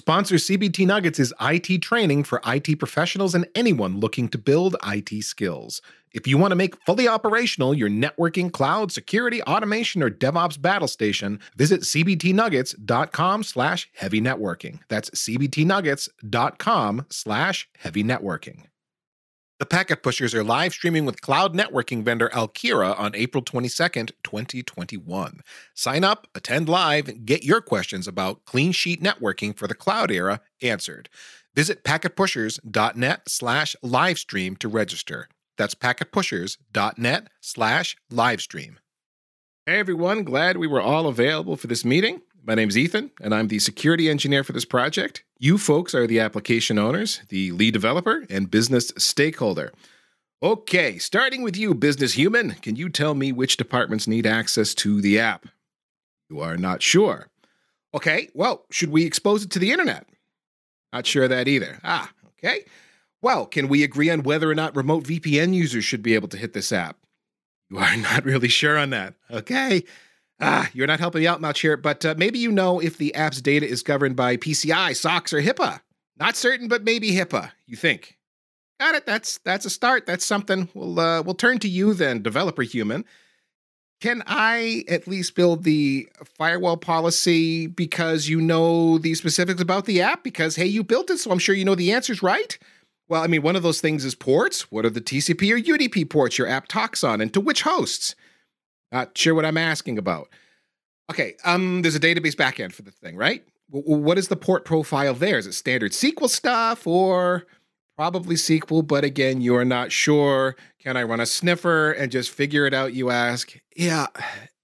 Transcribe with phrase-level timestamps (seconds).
[0.00, 5.22] Sponsor CBT Nuggets is IT training for IT professionals and anyone looking to build IT
[5.22, 5.82] skills.
[6.14, 10.88] If you want to make fully operational your networking, cloud, security, automation, or DevOps battle
[10.88, 14.78] station, visit cbtnuggets.com slash heavy networking.
[14.88, 18.62] That's cbtnuggets.com slash heavy networking.
[19.60, 25.40] The Packet Pushers are live streaming with cloud networking vendor Alkira on April 22nd, 2021.
[25.74, 30.10] Sign up, attend live, and get your questions about clean sheet networking for the cloud
[30.10, 31.10] era answered.
[31.54, 35.28] Visit packetpushers.net slash livestream to register.
[35.58, 38.76] That's packetpushers.net slash livestream.
[39.66, 42.22] Hey everyone, glad we were all available for this meeting.
[42.42, 45.24] My name is Ethan, and I'm the security engineer for this project.
[45.38, 49.72] You folks are the application owners, the lead developer, and business stakeholder.
[50.42, 55.02] Okay, starting with you, business human, can you tell me which departments need access to
[55.02, 55.46] the app?
[56.30, 57.28] You are not sure.
[57.94, 60.06] Okay, well, should we expose it to the internet?
[60.92, 61.78] Not sure that either.
[61.84, 62.64] Ah, okay.
[63.20, 66.38] Well, can we agree on whether or not remote VPN users should be able to
[66.38, 66.96] hit this app?
[67.68, 69.14] You are not really sure on that.
[69.30, 69.84] Okay.
[70.40, 73.14] Ah, you're not helping me out much here, but uh, maybe you know if the
[73.14, 75.80] app's data is governed by PCI, SOX, or HIPAA.
[76.18, 77.50] Not certain, but maybe HIPAA.
[77.66, 78.16] You think?
[78.78, 79.04] Got it.
[79.04, 80.06] That's that's a start.
[80.06, 80.70] That's something.
[80.72, 83.04] We'll uh, we'll turn to you then, developer human.
[84.00, 90.00] Can I at least build the firewall policy because you know the specifics about the
[90.00, 90.24] app?
[90.24, 92.58] Because hey, you built it, so I'm sure you know the answers, right?
[93.10, 94.70] Well, I mean, one of those things is ports.
[94.72, 98.14] What are the TCP or UDP ports your app talks on, and to which hosts?
[98.92, 100.28] Not sure what I'm asking about.
[101.10, 103.44] Okay, um, there's a database backend for the thing, right?
[103.72, 105.38] W- what is the port profile there?
[105.38, 107.46] Is it standard SQL stuff or
[107.96, 108.86] probably SQL?
[108.86, 110.56] But again, you're not sure.
[110.78, 112.94] Can I run a sniffer and just figure it out?
[112.94, 113.56] You ask.
[113.76, 114.06] Yeah,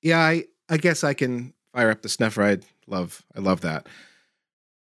[0.02, 0.20] yeah.
[0.20, 2.42] I I guess I can fire up the sniffer.
[2.42, 3.88] I love I love that.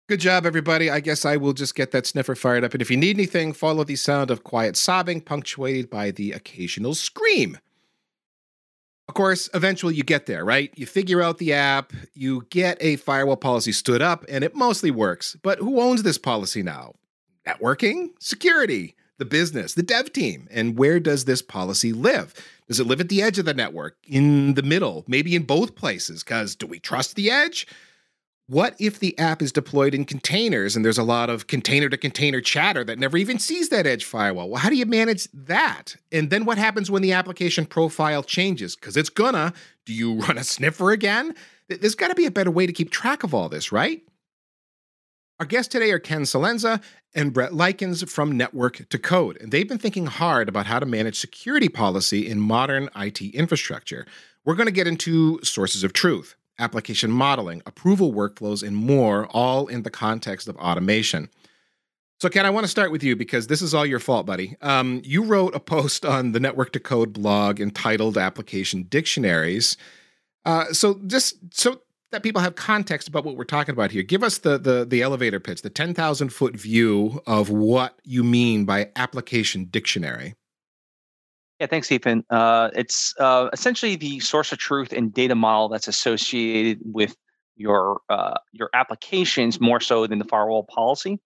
[0.08, 0.90] Good job, everybody.
[0.90, 2.74] I guess I will just get that sniffer fired up.
[2.74, 6.96] And if you need anything, follow the sound of quiet sobbing, punctuated by the occasional
[6.96, 7.58] scream.
[9.08, 10.72] Of course, eventually you get there, right?
[10.76, 14.92] You figure out the app, you get a firewall policy stood up, and it mostly
[14.92, 15.38] works.
[15.42, 16.96] But who owns this policy now?
[17.48, 18.10] Networking?
[18.20, 18.96] Security?
[19.18, 19.74] The business?
[19.74, 20.48] The dev team?
[20.52, 22.34] And where does this policy live?
[22.68, 23.96] Does it live at the edge of the network?
[24.06, 25.06] In the middle?
[25.08, 26.24] Maybe in both places?
[26.24, 27.66] Because do we trust the edge?
[28.50, 31.98] What if the app is deployed in containers and there's a lot of container to
[31.98, 34.50] container chatter that never even sees that edge firewall?
[34.50, 35.98] Well, how do you manage that?
[36.14, 38.78] And then what happens when the application profile changes?
[38.78, 39.54] Because it's gonna.
[39.86, 41.36] Do you run a sniffer again?
[41.68, 44.02] There's got to be a better way to keep track of all this, right?
[45.42, 46.82] Our guests today are Ken Celenza
[47.14, 50.86] and Brett Lykins from Network to Code, and they've been thinking hard about how to
[50.86, 54.08] manage security policy in modern IT infrastructure.
[54.46, 59.68] We're going to get into sources of truth, application modeling, approval workflows, and more, all
[59.68, 61.30] in the context of automation.
[62.20, 64.56] So, Ken, I want to start with you because this is all your fault, buddy.
[64.62, 69.78] Um, you wrote a post on the Network to Code blog entitled Application Dictionaries.
[70.44, 71.82] Uh, so, just so
[72.12, 75.04] that people have context about what we're talking about here, give us the the, the
[75.04, 80.34] elevator pitch, the 10,000 foot view of what you mean by application dictionary.
[81.60, 82.24] Yeah, thanks, Ethan.
[82.30, 87.16] Uh, it's uh, essentially the source of truth and data model that's associated with
[87.56, 91.20] your uh, your applications more so than the firewall policy.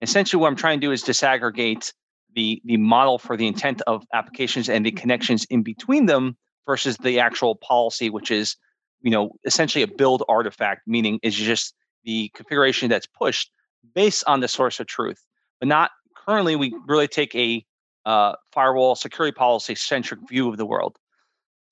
[0.00, 1.92] Essentially, what I'm trying to do is disaggregate
[2.34, 6.96] the the model for the intent of applications and the connections in between them versus
[6.98, 8.56] the actual policy, which is
[9.02, 11.74] you know essentially a build artifact, meaning is just
[12.04, 13.50] the configuration that's pushed
[13.94, 15.22] based on the source of truth,
[15.60, 15.90] but not
[16.26, 16.56] currently.
[16.56, 17.64] We really take a
[18.06, 20.98] uh, firewall security policy centric view of the world.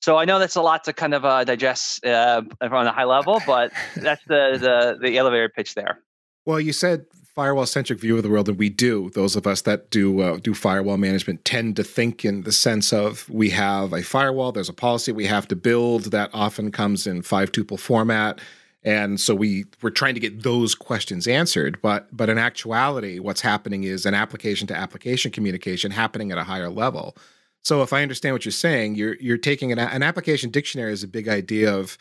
[0.01, 3.05] So I know that's a lot to kind of uh, digest uh, on a high
[3.05, 4.59] level, but that's the,
[5.01, 6.01] the the elevator pitch there.
[6.45, 9.11] Well, you said firewall centric view of the world, and we do.
[9.11, 12.93] Those of us that do uh, do firewall management tend to think in the sense
[12.93, 14.51] of we have a firewall.
[14.51, 18.41] There's a policy we have to build that often comes in five tuple format
[18.85, 23.41] and so we we're trying to get those questions answered but but in actuality what's
[23.41, 27.17] happening is an application to application communication happening at a higher level
[27.63, 31.03] so if i understand what you're saying you're you're taking an, an application dictionary is
[31.03, 31.97] a big idea of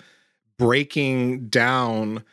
[0.57, 2.24] breaking down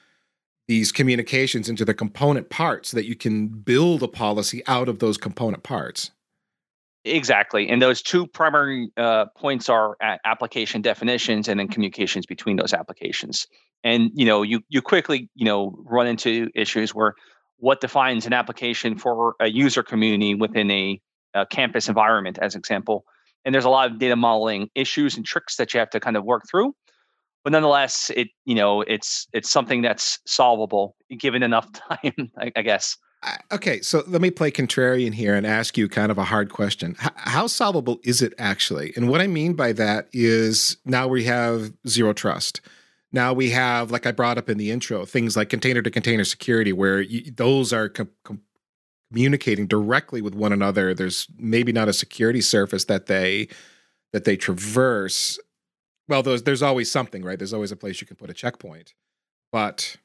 [0.67, 4.99] these communications into the component parts so that you can build a policy out of
[4.99, 6.11] those component parts
[7.05, 7.69] Exactly.
[7.69, 13.47] And those two primary uh, points are application definitions and then communications between those applications.
[13.85, 17.15] And you know, you you quickly you know run into issues where
[17.59, 21.01] what defines an application for a user community within a,
[21.35, 23.05] a campus environment, as example.
[23.45, 26.17] And there's a lot of data modeling issues and tricks that you have to kind
[26.17, 26.75] of work through.
[27.45, 32.63] but nonetheless, it you know it's it's something that's solvable given enough time, I, I
[32.63, 32.97] guess.
[33.51, 36.95] Okay, so let me play contrarian here and ask you kind of a hard question.
[37.03, 38.93] H- how solvable is it actually?
[38.95, 42.61] And what I mean by that is now we have zero trust.
[43.13, 46.25] Now we have, like I brought up in the intro, things like container to container
[46.25, 48.43] security, where you, those are com- com-
[49.11, 50.95] communicating directly with one another.
[50.95, 53.49] There's maybe not a security surface that they
[54.13, 55.39] that they traverse.
[56.09, 57.39] Well, there's there's always something, right?
[57.39, 58.95] There's always a place you can put a checkpoint,
[59.53, 59.97] but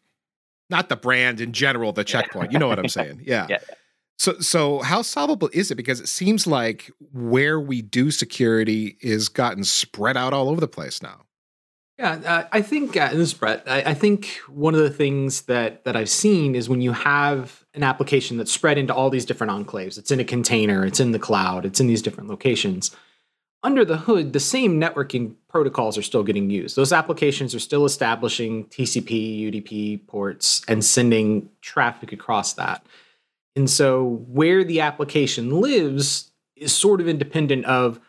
[0.70, 2.52] not the brand in general, the checkpoint.
[2.52, 3.22] You know what I'm saying?
[3.26, 3.48] Yeah.
[3.50, 3.60] yeah.
[4.20, 5.76] So, so how solvable is it?
[5.76, 10.68] Because it seems like where we do security is gotten spread out all over the
[10.68, 11.23] place now.
[11.98, 13.64] Yeah, uh, I think uh, this is Brett.
[13.68, 17.64] I, I, think one of the things that that I've seen is when you have
[17.76, 19.98] an application that's spread into all these different enclaves.
[20.00, 20.86] It's in a container.
[20.86, 21.66] It's in the cloud.
[21.66, 22.96] It's in these different locations.
[23.62, 26.76] Under the hood, the same networking protocols are still getting used.
[26.76, 32.86] Those applications are still establishing TCP, UDP ports and sending traffic across that.
[33.56, 38.00] And so, where the application lives is sort of independent of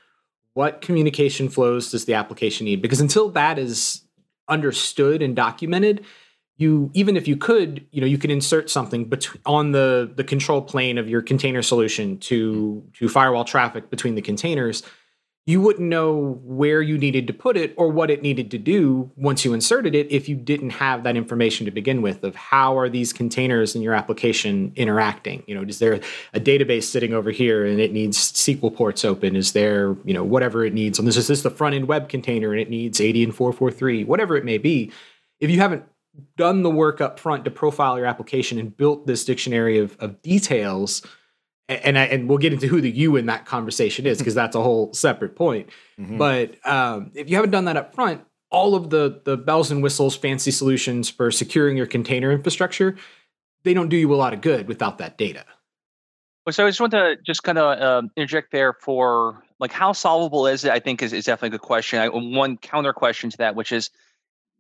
[0.55, 2.83] what communication flows does the application need?
[2.83, 4.03] Because until that is
[4.49, 6.05] understood and documented
[6.57, 10.25] you even if you could you know you can insert something bet- on the the
[10.25, 14.83] control plane of your container solution to to firewall traffic between the containers
[15.47, 19.11] you wouldn't know where you needed to put it or what it needed to do
[19.15, 22.79] once you inserted it if you didn't have that information to begin with of how
[22.79, 25.43] are these containers in your application interacting?
[25.47, 26.01] You know is there
[26.33, 29.37] a database sitting over here and it needs sql ports open?
[29.37, 32.09] Is there you know whatever it needs and this is this the front end web
[32.09, 34.93] container and it needs 80 and 443 whatever it may be.
[35.41, 35.85] If you haven't
[36.37, 40.23] done the work up front to profile your application and built this dictionary of, of
[40.23, 41.03] details
[41.69, 44.55] and I, and we'll get into who the you in that conversation is because that's
[44.55, 45.71] a whole separate point.
[45.99, 46.19] Mm-hmm.
[46.19, 49.83] But um, if you haven't done that up front, all of the the bells and
[49.83, 52.97] whistles, fancy solutions for securing your container infrastructure,
[53.65, 55.45] they don't do you a lot of good without that data.
[56.45, 59.93] Well, so I just want to just kind of um, interject there for like how
[59.93, 60.73] solvable is it?
[60.73, 61.99] I think is, is definitely a good question.
[61.99, 63.89] I, one counter question to that, which is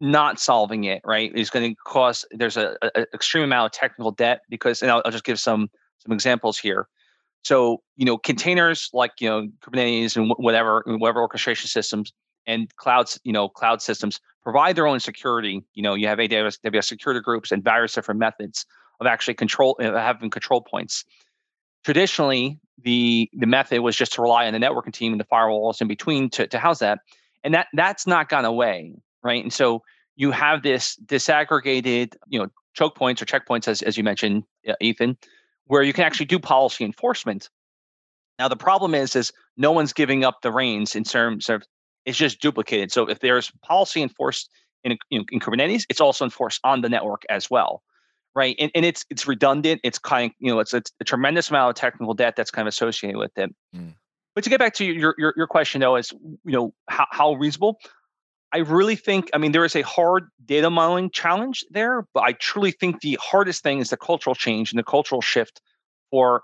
[0.01, 4.13] not solving it, right, is going to cause there's a, a, extreme amount of technical
[4.13, 5.69] debt because, and I'll, I'll just give some
[5.99, 6.89] some examples here.
[7.45, 12.13] So, you know, containers like, you know, Kubernetes and whatever, whatever orchestration systems
[12.47, 15.63] and clouds, you know, cloud systems provide their own security.
[15.75, 18.65] You know, you have AWS, AWS security groups and various different methods
[19.01, 21.05] of actually control uh, having control points.
[21.85, 25.81] Traditionally, the the method was just to rely on the networking team and the firewalls
[25.81, 27.01] in between to, to house that.
[27.43, 29.43] And that that's not gone away, right?
[29.43, 29.83] And so
[30.17, 34.75] you have this disaggregated, you know, choke points or checkpoints, as, as you mentioned, uh,
[34.81, 35.17] Ethan,
[35.67, 37.49] where you can actually do policy enforcement.
[38.39, 41.63] Now the problem is is no one's giving up the reins in terms of
[42.05, 42.93] it's just duplicated.
[42.93, 44.51] So if there's policy enforced
[44.83, 47.83] in you know, in Kubernetes, it's also enforced on the network as well,
[48.35, 48.57] right?
[48.59, 49.81] And, and it's it's redundant.
[49.85, 52.69] It's kind of, you know it's, it's a tremendous amount of technical debt that's kind
[52.69, 53.55] of associated with it.
[53.75, 53.95] Mm.
[54.35, 57.35] But to get back to your your, your question though, is you know how, how
[57.35, 57.79] reasonable?
[58.55, 62.33] I really think, I mean, there is a hard data modeling challenge there, but I
[62.35, 65.61] truly think the hardest thing is the cultural change and the cultural shift
[66.13, 66.43] for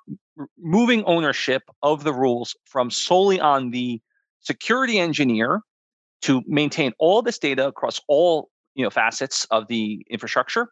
[0.58, 4.00] moving ownership of the rules from solely on the
[4.40, 5.60] security engineer
[6.22, 10.68] to maintain all this data across all you know facets of the infrastructure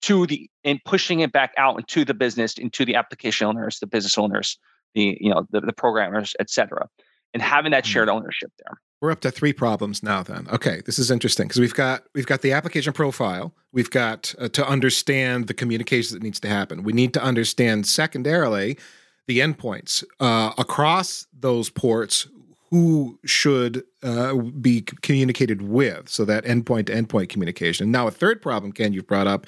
[0.00, 3.86] to the and pushing it back out into the business into the application owners the
[3.86, 4.58] business owners
[4.94, 6.88] the you know the, the programmers et cetera
[7.34, 8.18] and having that shared mm-hmm.
[8.18, 10.22] ownership there we're up to three problems now.
[10.22, 13.52] Then, okay, this is interesting because we've got we've got the application profile.
[13.72, 16.84] We've got uh, to understand the communication that needs to happen.
[16.84, 18.78] We need to understand secondarily
[19.26, 22.28] the endpoints uh, across those ports.
[22.70, 26.08] Who should uh, be communicated with?
[26.08, 27.90] So that endpoint to endpoint communication.
[27.90, 29.46] Now, a third problem, Ken, you've brought up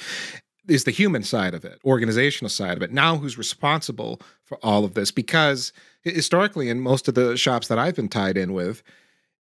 [0.69, 2.93] is the human side of it, organizational side of it.
[2.93, 5.11] Now, who's responsible for all of this?
[5.11, 8.83] Because historically, in most of the shops that I've been tied in with,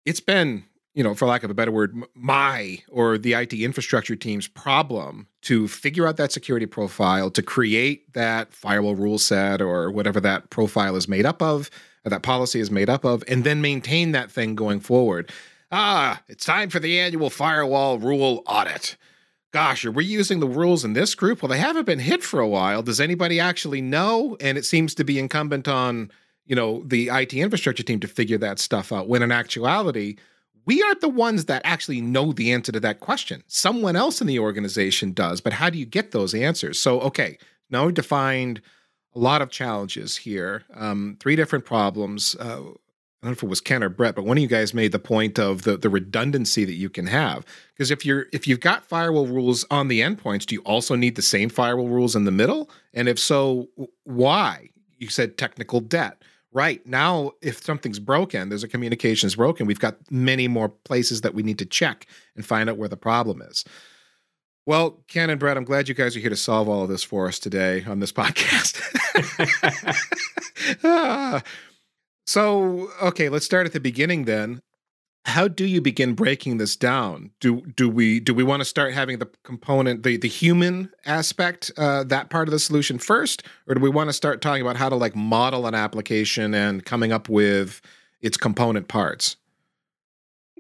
[0.06, 4.16] it's been you know, for lack of a better word, my or the IT infrastructure
[4.16, 9.92] team's problem to figure out that security profile, to create that firewall rule set or
[9.92, 11.70] whatever that profile is made up of,
[12.06, 15.32] or that policy is made up of, and then maintain that thing going forward.
[15.72, 18.98] Ah, it's time for the annual firewall rule audit.
[19.51, 21.41] Gosh, are we using the rules in this group?
[21.41, 22.84] Well, they haven't been hit for a while.
[22.84, 24.38] Does anybody actually know?
[24.39, 26.12] And it seems to be incumbent on
[26.50, 29.08] you know, the IT infrastructure team to figure that stuff out.
[29.08, 30.18] When in actuality,
[30.65, 33.44] we aren't the ones that actually know the answer to that question.
[33.48, 35.41] Someone else in the organization does.
[35.41, 36.79] But how do you get those answers?
[36.79, 37.38] So, okay,
[37.70, 38.62] now we've defined
[39.15, 42.36] a lot of challenges here, um, three different problems.
[42.36, 42.62] Uh,
[43.22, 44.94] I don't know if it was Ken or Brett, but one of you guys made
[44.94, 47.46] the point of the the redundancy that you can have.
[47.74, 51.16] Because if you're if you've got firewall rules on the endpoints, do you also need
[51.16, 52.70] the same firewall rules in the middle?
[52.94, 53.68] And if so,
[54.06, 54.70] why?
[54.98, 56.22] You said technical debt.
[56.52, 59.68] Right now, if something's broken, there's a communications broken.
[59.68, 62.98] We've got many more places that we need to check and find out where the
[62.98, 63.66] problem is.
[64.66, 67.04] Well, Ken and Brett, I'm glad you guys are here to solve all of this
[67.04, 68.80] for us today on this podcast.
[70.84, 71.42] ah,
[72.30, 74.62] so, okay, let's start at the beginning then.
[75.26, 77.32] How do you begin breaking this down?
[77.40, 81.72] Do do we do we want to start having the component the the human aspect
[81.76, 84.76] uh, that part of the solution first, or do we want to start talking about
[84.76, 87.82] how to like model an application and coming up with
[88.22, 89.36] its component parts?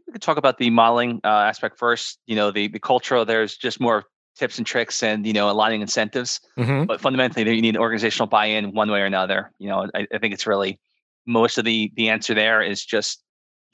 [0.07, 2.17] We could talk about the modeling uh, aspect first.
[2.25, 5.81] You know, the the culture there's just more tips and tricks and you know aligning
[5.81, 6.85] incentives, mm-hmm.
[6.85, 9.51] but fundamentally you need organizational buy-in one way or another.
[9.59, 10.79] You know, I, I think it's really
[11.29, 13.23] most of the the answer there is just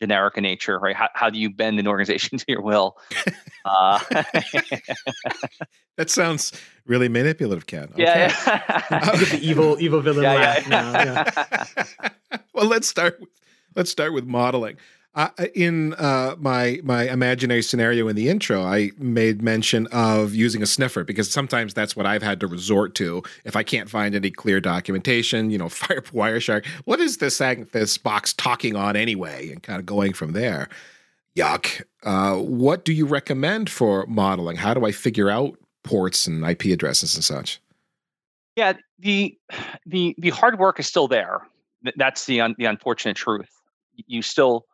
[0.01, 0.95] generic in nature, right?
[0.95, 2.97] How, how do you bend an organization to your will?
[3.63, 3.99] Uh,
[5.97, 6.51] that sounds
[6.85, 7.89] really manipulative, Ken.
[7.93, 8.03] Okay.
[8.03, 8.33] Yeah,
[8.91, 9.15] yeah.
[9.15, 10.67] the evil evil villain yeah, laugh.
[10.67, 12.09] Yeah, yeah.
[12.53, 13.19] well, let's start.
[13.19, 13.29] With,
[13.75, 14.77] let's start with modeling.
[15.15, 20.61] Uh, in uh, my my imaginary scenario in the intro, I made mention of using
[20.61, 24.13] a sniffer because sometimes that's what I've had to resort to if I can't find
[24.13, 25.51] any clear documentation.
[25.51, 26.65] You know, fire Wireshark.
[26.83, 29.51] What is this this box talking on anyway?
[29.51, 30.67] And kind of going from there.
[31.37, 31.83] Yuck.
[32.03, 34.57] Uh, what do you recommend for modeling?
[34.57, 37.61] How do I figure out ports and IP addresses and such?
[38.57, 39.37] Yeah, the
[39.85, 41.39] the the hard work is still there.
[41.95, 43.49] That's the un, the unfortunate truth.
[44.07, 44.65] You still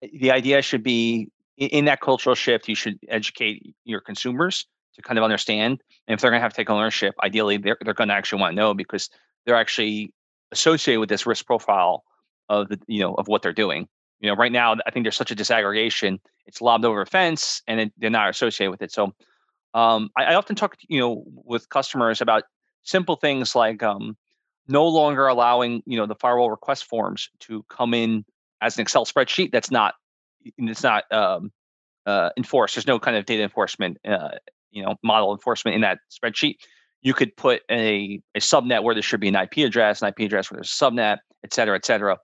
[0.00, 5.18] the idea should be in that cultural shift, you should educate your consumers to kind
[5.18, 5.82] of understand.
[6.08, 8.40] And if they're going to have to take ownership, ideally, they're, they're going to actually
[8.40, 9.10] want to know because
[9.44, 10.12] they're actually
[10.52, 12.04] associated with this risk profile
[12.48, 13.88] of the, you know, of what they're doing.
[14.20, 16.18] You know, right now, I think there's such a disaggregation.
[16.46, 18.92] It's lobbed over a fence, and it, they're not associated with it.
[18.92, 19.14] So,
[19.72, 22.42] um, I, I, often talk, you know, with customers about
[22.82, 24.16] simple things like um,
[24.66, 28.24] no longer allowing, you know, the firewall request forms to come in
[28.60, 29.94] as an Excel spreadsheet that's not
[30.56, 31.52] it's not um,
[32.06, 32.74] uh, enforced.
[32.74, 34.30] There's no kind of data enforcement, uh,
[34.70, 36.56] you know, model enforcement in that spreadsheet.
[37.02, 40.20] You could put a, a subnet where there should be an IP address, an IP
[40.20, 42.18] address where there's a subnet, et cetera, et cetera.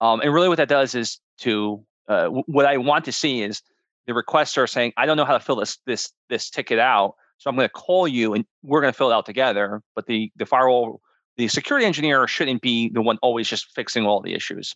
[0.00, 3.42] Um, and really, what that does is to uh, w- what I want to see
[3.42, 3.62] is
[4.06, 7.50] the requester saying, "I don't know how to fill this this this ticket out, so
[7.50, 10.30] I'm going to call you and we're going to fill it out together." But the
[10.36, 11.00] the firewall,
[11.36, 14.74] the security engineer shouldn't be the one always just fixing all the issues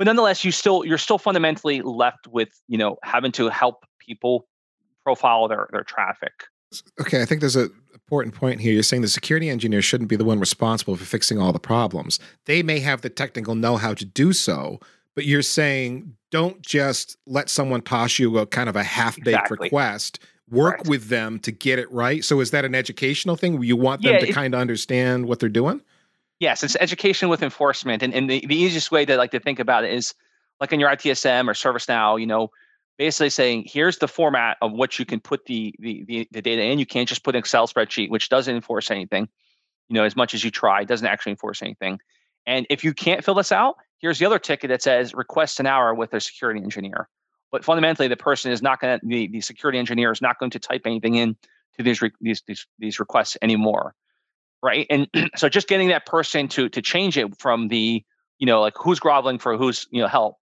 [0.00, 4.48] but nonetheless you still you're still fundamentally left with you know having to help people
[5.04, 6.32] profile their their traffic.
[7.00, 8.72] Okay i think there's an important point here.
[8.72, 12.18] You're saying the security engineer shouldn't be the one responsible for fixing all the problems.
[12.46, 14.80] They may have the technical know-how to do so
[15.14, 19.66] but you're saying don't just let someone toss you a kind of a half-baked exactly.
[19.66, 20.20] request.
[20.48, 20.88] Work Correct.
[20.88, 22.24] with them to get it right.
[22.24, 23.62] So is that an educational thing?
[23.62, 25.82] You want them yeah, to kind of understand what they're doing
[26.40, 28.02] Yes, it's education with enforcement.
[28.02, 30.14] And, and the, the easiest way to like to think about it is
[30.58, 32.50] like in your ITSM or ServiceNow, you know,
[32.96, 36.62] basically saying here's the format of what you can put the, the the, the data
[36.62, 36.78] in.
[36.78, 39.28] You can't just put an Excel spreadsheet, which doesn't enforce anything.
[39.88, 42.00] You know, as much as you try, it doesn't actually enforce anything.
[42.46, 45.66] And if you can't fill this out, here's the other ticket that says request an
[45.66, 47.08] hour with a security engineer.
[47.52, 50.52] But fundamentally, the person is not going to the, the security engineer is not going
[50.52, 51.36] to type anything in
[51.76, 53.94] to these these, these these requests anymore
[54.62, 54.86] right?
[54.90, 58.02] And so just getting that person to to change it from the
[58.38, 60.36] you know like who's groveling for who's you know help,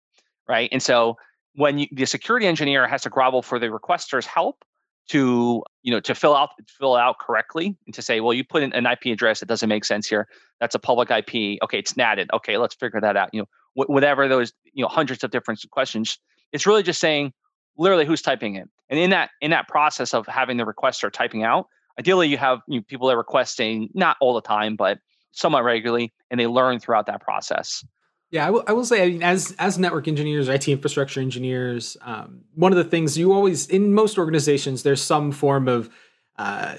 [0.48, 0.68] right?
[0.72, 1.16] And so
[1.54, 4.64] when you, the security engineer has to grovel for the requester's help
[5.08, 8.62] to you know to fill out fill out correctly and to say well you put
[8.62, 10.28] in an ip address that doesn't make sense here.
[10.60, 13.30] That's a public ip okay it's natted okay let's figure that out.
[13.32, 13.48] You know
[13.84, 16.18] wh- whatever those you know hundreds of different questions
[16.52, 17.32] it's really just saying
[17.78, 18.68] literally who's typing it.
[18.90, 21.66] And in that in that process of having the requester typing out
[21.98, 24.98] ideally you have you know, people that are requesting not all the time but
[25.32, 27.84] somewhat regularly and they learn throughout that process.
[28.30, 31.96] Yeah I will, I will say I mean, as as network engineers it infrastructure engineers
[32.02, 35.90] um, one of the things you always in most organizations there's some form of
[36.36, 36.76] uh,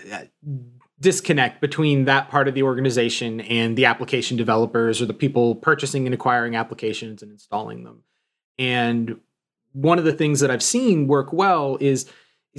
[0.99, 6.05] disconnect between that part of the organization and the application developers or the people purchasing
[6.05, 8.03] and acquiring applications and installing them.
[8.57, 9.19] And
[9.73, 12.09] one of the things that i've seen work well is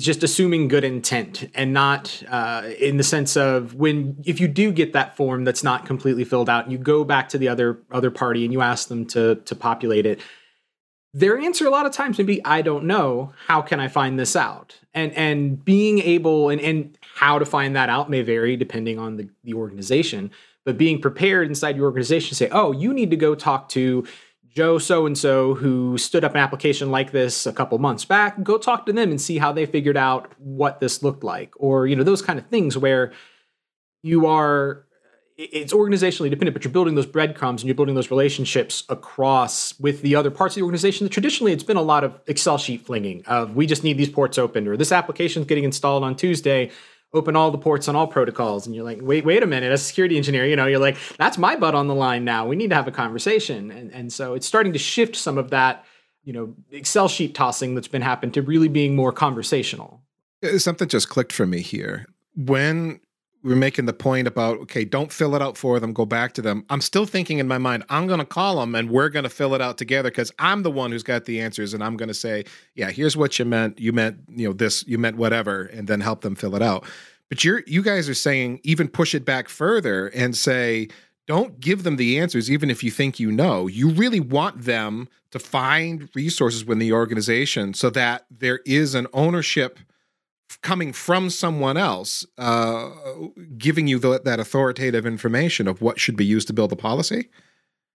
[0.03, 4.73] just assuming good intent and not uh, in the sense of when if you do
[4.73, 8.11] get that form that's not completely filled out you go back to the other other
[8.11, 10.21] party and you ask them to to populate it.
[11.13, 13.33] Their answer a lot of times may be i don't know.
[13.47, 14.77] How can i find this out?
[14.95, 19.17] And and being able and and how to find that out may vary depending on
[19.17, 20.31] the, the organization
[20.65, 24.05] but being prepared inside your organization to say oh you need to go talk to
[24.55, 28.43] Joe so and so who stood up an application like this a couple months back,
[28.43, 31.53] go talk to them and see how they figured out what this looked like.
[31.57, 33.13] Or, you know, those kind of things where
[34.03, 34.87] you are
[35.43, 40.03] it's organizationally dependent, but you're building those breadcrumbs and you're building those relationships across with
[40.03, 41.09] the other parts of the organization.
[41.09, 44.37] Traditionally, it's been a lot of Excel sheet flinging of we just need these ports
[44.37, 46.71] opened, or this application is getting installed on Tuesday.
[47.13, 49.73] Open all the ports on all protocols, and you're like, wait, wait a minute.
[49.73, 52.47] As a security engineer, you know, you're like, that's my butt on the line now.
[52.47, 55.51] We need to have a conversation, and and so it's starting to shift some of
[55.51, 55.85] that,
[56.23, 60.03] you know, Excel sheet tossing that's been happened to really being more conversational.
[60.59, 63.01] Something just clicked for me here when
[63.43, 66.33] we are making the point about okay don't fill it out for them go back
[66.35, 66.65] to them.
[66.69, 69.31] I'm still thinking in my mind i'm going to call them and we're going to
[69.31, 72.09] fill it out together because i'm the one who's got the answers and i'm going
[72.09, 72.45] to say
[72.75, 73.79] yeah here's what you meant.
[73.79, 76.85] You meant you know this you meant whatever and then help them fill it out.
[77.29, 80.89] But you're you guys are saying even push it back further and say
[81.27, 83.67] don't give them the answers even if you think you know.
[83.67, 89.07] You really want them to find resources within the organization so that there is an
[89.13, 89.79] ownership
[90.63, 92.91] coming from someone else uh,
[93.57, 97.29] giving you the, that authoritative information of what should be used to build the policy?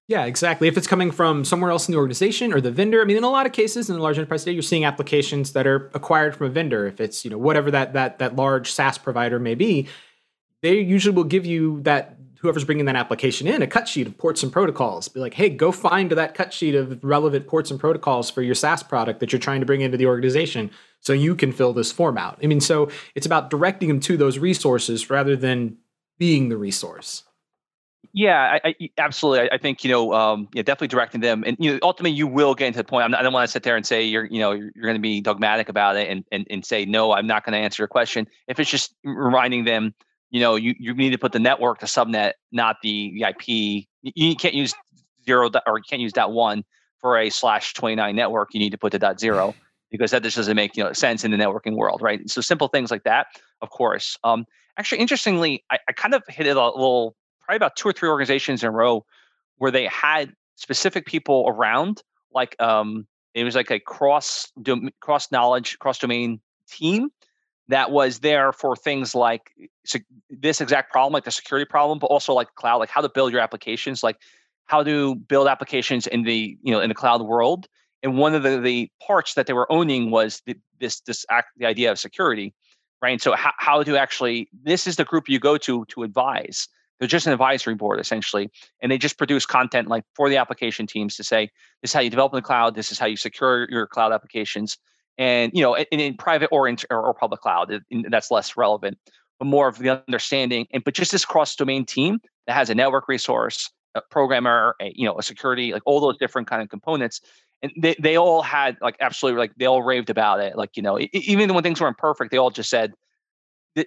[0.08, 0.68] Yeah exactly.
[0.68, 3.24] If it's coming from somewhere else in the organization or the vendor i mean in
[3.24, 6.36] a lot of cases in the large enterprise today you're seeing applications that are acquired
[6.36, 6.86] from a vendor.
[6.86, 9.88] If it's you know whatever that that that large saas provider may be
[10.62, 14.18] they usually will give you that whoever's bringing that application in a cut sheet of
[14.18, 15.08] ports and protocols.
[15.08, 18.54] Be like, hey, go find that cut sheet of relevant ports and protocols for your
[18.54, 20.70] SaaS product that you're trying to bring into the organization
[21.06, 22.40] so you can fill this form out.
[22.44, 25.78] I mean, so it's about directing them to those resources rather than
[26.18, 27.24] being the resource.
[28.12, 29.50] Yeah, I, I, absolutely.
[29.52, 32.28] I, I, think you know, um, yeah, definitely directing them, and you know, ultimately, you
[32.28, 33.12] will get into the point.
[33.12, 35.02] Not, i don't want to sit there and say you're, you know, you're, going to
[35.02, 37.90] be dogmatic about it, and and and say no, I'm not going to answer your
[37.90, 38.26] question.
[38.48, 39.94] If it's just reminding them,
[40.30, 43.88] you know, you, you need to put the network, the subnet, not the, the IP.
[44.02, 44.74] You can't use
[45.26, 46.64] zero or you can't use dot one
[47.02, 48.54] for a slash 29 network.
[48.54, 49.56] You need to put the dot zero
[49.98, 52.30] because that just doesn't make you know sense in the networking world, right?
[52.30, 53.28] So simple things like that,
[53.62, 54.18] of course.
[54.24, 54.46] Um,
[54.78, 58.10] actually, interestingly, I, I kind of hit it a little, probably about two or three
[58.10, 59.06] organizations in a row
[59.58, 62.02] where they had specific people around,
[62.34, 64.52] like um, it was like a cross
[65.02, 67.10] cross knowledge, cross domain team
[67.68, 69.52] that was there for things like
[70.30, 73.32] this exact problem, like the security problem, but also like cloud, like how to build
[73.32, 74.18] your applications, like
[74.66, 77.68] how to build applications in the you know in the cloud world.
[78.06, 81.50] And one of the, the parts that they were owning was the, this this act,
[81.58, 82.54] the idea of security,
[83.02, 83.12] right?
[83.12, 86.68] And so how, how to actually this is the group you go to to advise.
[87.00, 88.50] They're just an advisory board essentially,
[88.82, 91.50] and they just produce content like for the application teams to say
[91.82, 94.14] this is how you develop in the cloud, this is how you secure your cloud
[94.14, 94.78] applications
[95.18, 97.74] and you know in, in private or in or, public cloud
[98.10, 98.98] that's less relevant
[99.40, 102.76] but more of the understanding and but just this cross domain team that has a
[102.76, 106.70] network resource a programmer a, you know a security like all those different kind of
[106.70, 107.22] components
[107.66, 110.84] and they, they all had like absolutely like they all raved about it like you
[110.84, 112.94] know even when things weren't perfect they all just said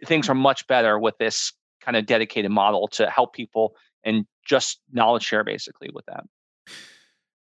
[0.05, 4.81] things are much better with this kind of dedicated model to help people and just
[4.93, 6.25] knowledge share basically with that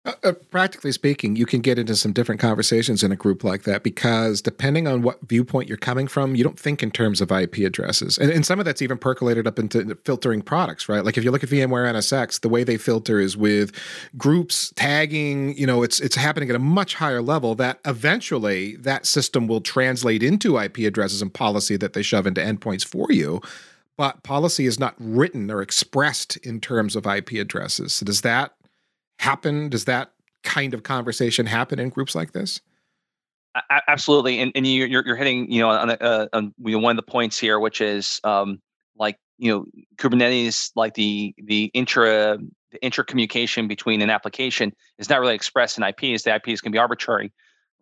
[0.05, 3.63] uh, uh, practically speaking, you can get into some different conversations in a group like
[3.63, 7.31] that because depending on what viewpoint you're coming from, you don't think in terms of
[7.31, 8.19] IP addresses.
[8.19, 11.05] And, and some of that's even percolated up into filtering products, right?
[11.05, 13.71] Like if you look at VMware NSX, the way they filter is with
[14.17, 19.07] groups tagging, you know, it's it's happening at a much higher level that eventually that
[19.07, 23.41] system will translate into IP addresses and policy that they shove into endpoints for you.
[23.97, 27.93] But policy is not written or expressed in terms of IP addresses.
[27.93, 28.55] So does that
[29.23, 29.69] happen?
[29.69, 32.61] Does that kind of conversation happen in groups like this?
[33.87, 37.11] Absolutely, and and you, are you're hitting you know on, uh, on one of the
[37.11, 38.61] points here, which is um,
[38.97, 42.39] like you know Kubernetes, like the the intra
[42.71, 46.23] the intercommunication between an application is not really expressed in IPs.
[46.23, 47.31] The IPs can be arbitrary,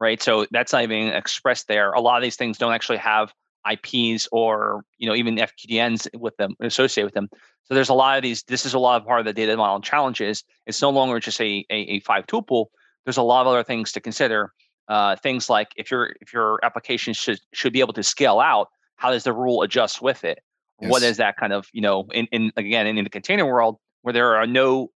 [0.01, 0.21] right?
[0.21, 1.93] So that's not even expressed there.
[1.93, 3.33] A lot of these things don't actually have
[3.69, 7.29] IPs or you know even FQDNs with them associated with them.
[7.65, 8.43] So there's a lot of these.
[8.45, 10.45] This is a lot of part of the data model challenges.
[10.67, 12.67] It's no longer just a a, a five tuple.
[13.05, 14.53] There's a lot of other things to consider.
[14.89, 18.69] Uh, things like if your if your application should should be able to scale out,
[18.97, 20.41] how does the rule adjust with it?
[20.81, 20.91] Yes.
[20.91, 23.77] What is that kind of you know in in again in, in the container world
[24.03, 24.91] where there are no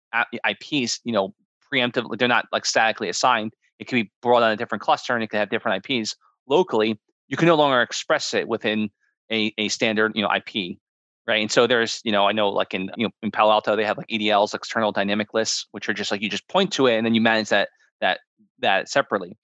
[0.49, 1.35] IPs you know
[1.73, 3.53] preemptively they're not like statically assigned.
[3.79, 6.15] It can be brought on a different cluster and it can have different IPs
[6.49, 8.91] locally you can no longer express it within
[9.31, 10.79] a, a standard you know IP,
[11.27, 11.41] right?
[11.41, 13.85] And so there's you know I know like in you know in Palo Alto they
[13.85, 16.97] have like EDLs external dynamic lists, which are just like you just point to it
[16.97, 17.69] and then you manage that
[18.01, 18.21] that
[18.61, 19.37] that separately.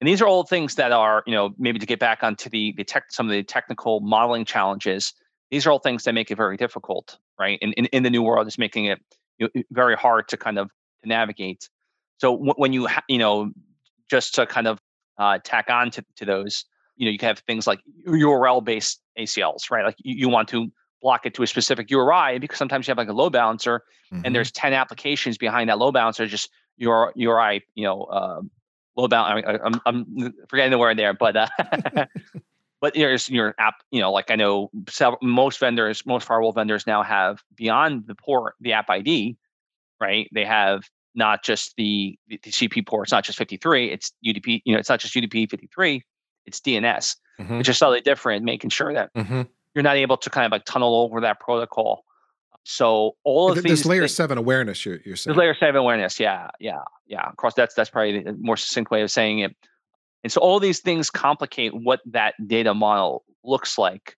[0.00, 2.74] And these are all things that are you know maybe to get back onto the
[2.76, 5.12] the tech some of the technical modeling challenges.
[5.50, 7.58] These are all things that make it very difficult, right?
[7.60, 9.00] In in, in the new world, it's making it
[9.38, 10.70] you know, very hard to kind of
[11.02, 11.68] to navigate.
[12.18, 13.52] So when you you know
[14.10, 14.80] just to kind of
[15.18, 16.64] uh, tack on to, to those,
[16.98, 19.84] you know, you can have things like URL based ACLs, right?
[19.84, 22.98] Like you, you want to block it to a specific URI because sometimes you have
[22.98, 23.82] like a load balancer
[24.12, 24.22] mm-hmm.
[24.24, 28.40] and there's 10 applications behind that load balancer, just your URI, you know, uh,
[28.96, 29.48] load balancer.
[29.48, 31.46] I, I'm, I'm forgetting the word there, but, uh,
[32.80, 36.86] but there's your app, you know, like I know several, most vendors, most firewall vendors
[36.86, 39.36] now have beyond the port, the app ID,
[40.00, 40.28] right?
[40.32, 40.82] They have
[41.14, 44.78] not just the, the, the CP port, it's not just 53, it's UDP, you know,
[44.80, 46.02] it's not just UDP 53,
[46.48, 47.58] it's DNS, mm-hmm.
[47.58, 49.42] which is slightly different, making sure that mm-hmm
[49.78, 52.04] you're not able to kind of like tunnel over that protocol.
[52.64, 55.36] So all of this layer seven awareness you're, you're saying.
[55.36, 57.28] layer seven awareness, yeah, yeah, yeah.
[57.28, 59.54] Of course, that's that's probably the more succinct way of saying it.
[60.24, 64.16] And so all these things complicate what that data model looks like.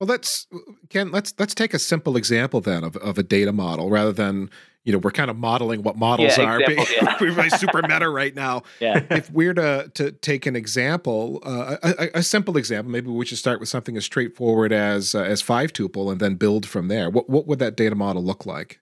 [0.00, 0.46] Well, let's
[0.88, 1.12] Ken.
[1.12, 4.48] Let's let's take a simple example then of, of a data model rather than
[4.84, 6.60] you know we're kind of modeling what models yeah, are.
[6.68, 7.34] Example, yeah.
[7.36, 8.62] we're super meta right now.
[8.80, 9.02] Yeah.
[9.10, 13.38] If we're to to take an example, uh, a, a, simple example, maybe we should
[13.38, 17.08] start with something as straightforward as uh, as five tuple and then build from there.
[17.08, 18.80] What what would that data model look like?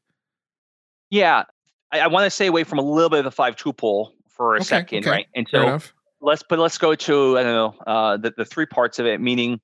[1.11, 1.45] Yeah,
[1.93, 4.55] I, I want to stay away from a little bit of the five tuple for
[4.55, 5.11] a okay, second, okay.
[5.11, 5.27] right?
[5.37, 5.79] And so
[6.21, 9.21] let's but let's go to I don't know uh, the the three parts of it,
[9.21, 9.61] meaning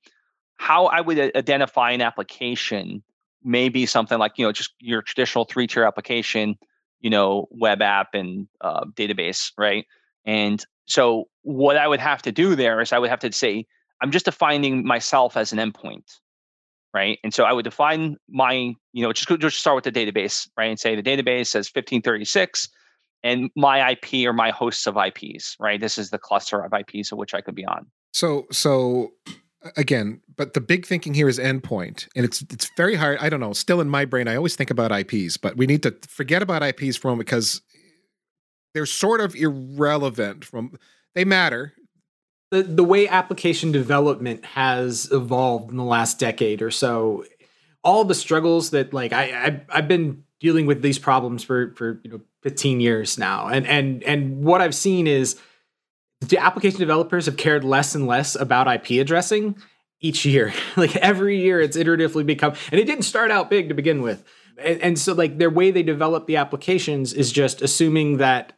[0.57, 3.03] how I would identify an application
[3.44, 6.57] maybe something like you know just your traditional three tier application
[7.01, 9.87] you know web app and uh, database right?
[10.24, 13.64] And so what i would have to do there is i would have to say
[14.03, 16.18] i'm just defining myself as an endpoint
[16.94, 17.18] right?
[17.22, 18.53] And so i would define my
[18.92, 20.70] you know just, just start with the database right?
[20.70, 22.68] And say the database says 1536
[23.22, 25.81] and my ip or my hosts of ips right?
[25.81, 27.87] This is the cluster of ips of which i could be on.
[28.12, 29.12] So so
[29.77, 33.18] again, but the big thinking here is endpoint, and it's it's very hard.
[33.21, 33.53] I don't know.
[33.53, 36.62] Still in my brain, I always think about IPs, but we need to forget about
[36.62, 37.62] IPs for a moment because
[38.75, 40.44] they're sort of irrelevant.
[40.44, 40.79] From
[41.14, 41.75] they matter.
[42.51, 47.25] The the way application development has evolved in the last decade or so,
[47.83, 52.01] all the struggles that like I, I I've been dealing with these problems for for
[52.05, 55.38] you know 15 years now, and and and what I've seen is
[56.21, 59.57] the application developers have cared less and less about IP addressing
[60.01, 60.53] each year.
[60.77, 64.25] like every year, it's iteratively become, and it didn't start out big to begin with.
[64.59, 68.55] And, and, so, like their way they develop the applications is just assuming that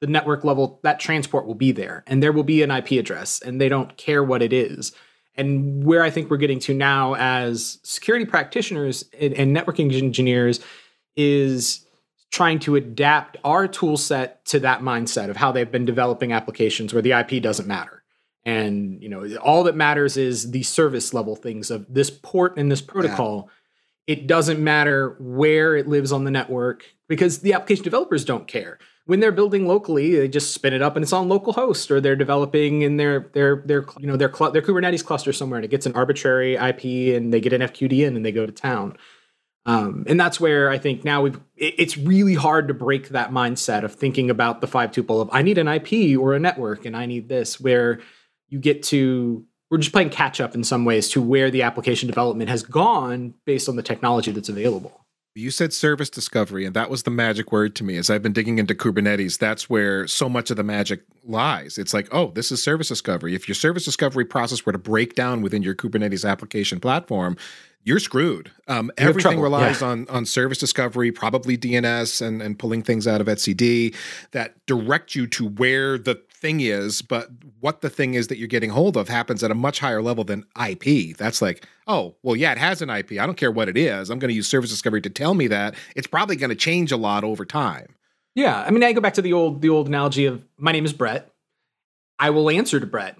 [0.00, 3.40] the network level that transport will be there, and there will be an IP address,
[3.40, 4.92] and they don't care what it is.
[5.34, 10.60] And where I think we're getting to now as security practitioners and, and networking engineers
[11.16, 11.86] is
[12.32, 16.92] trying to adapt our tool set to that mindset of how they've been developing applications
[16.92, 18.02] where the IP doesn't matter.
[18.44, 22.72] And you know, all that matters is the service level things of this port and
[22.72, 23.48] this protocol.
[24.08, 24.14] Yeah.
[24.14, 28.78] It doesn't matter where it lives on the network because the application developers don't care.
[29.04, 32.00] When they're building locally, they just spin it up and it's on local host, or
[32.00, 35.70] they're developing in their their their you know their their Kubernetes cluster somewhere and it
[35.70, 38.96] gets an arbitrary IP and they get an FQDN and they go to town.
[39.64, 43.30] Um, and that's where I think now we've it, it's really hard to break that
[43.30, 46.84] mindset of thinking about the five tuple of I need an IP or a network
[46.84, 48.00] and I need this, where
[48.48, 52.06] you get to we're just playing catch up in some ways to where the application
[52.06, 55.02] development has gone based on the technology that's available.
[55.34, 57.96] You said service discovery, and that was the magic word to me.
[57.96, 61.78] As I've been digging into Kubernetes, that's where so much of the magic lies.
[61.78, 63.34] It's like, oh, this is service discovery.
[63.34, 67.38] If your service discovery process were to break down within your Kubernetes application platform,
[67.84, 68.50] you're screwed.
[68.68, 69.88] Um, everything relies yeah.
[69.88, 73.94] on on service discovery, probably DNS, and and pulling things out of etcd
[74.32, 77.00] that direct you to where the thing is.
[77.00, 77.28] But
[77.60, 80.24] what the thing is that you're getting hold of happens at a much higher level
[80.24, 81.16] than IP.
[81.16, 83.12] That's like, oh, well, yeah, it has an IP.
[83.12, 84.10] I don't care what it is.
[84.10, 86.92] I'm going to use service discovery to tell me that it's probably going to change
[86.92, 87.94] a lot over time.
[88.34, 90.84] Yeah, I mean, I go back to the old the old analogy of my name
[90.84, 91.30] is Brett.
[92.18, 93.16] I will answer to Brett,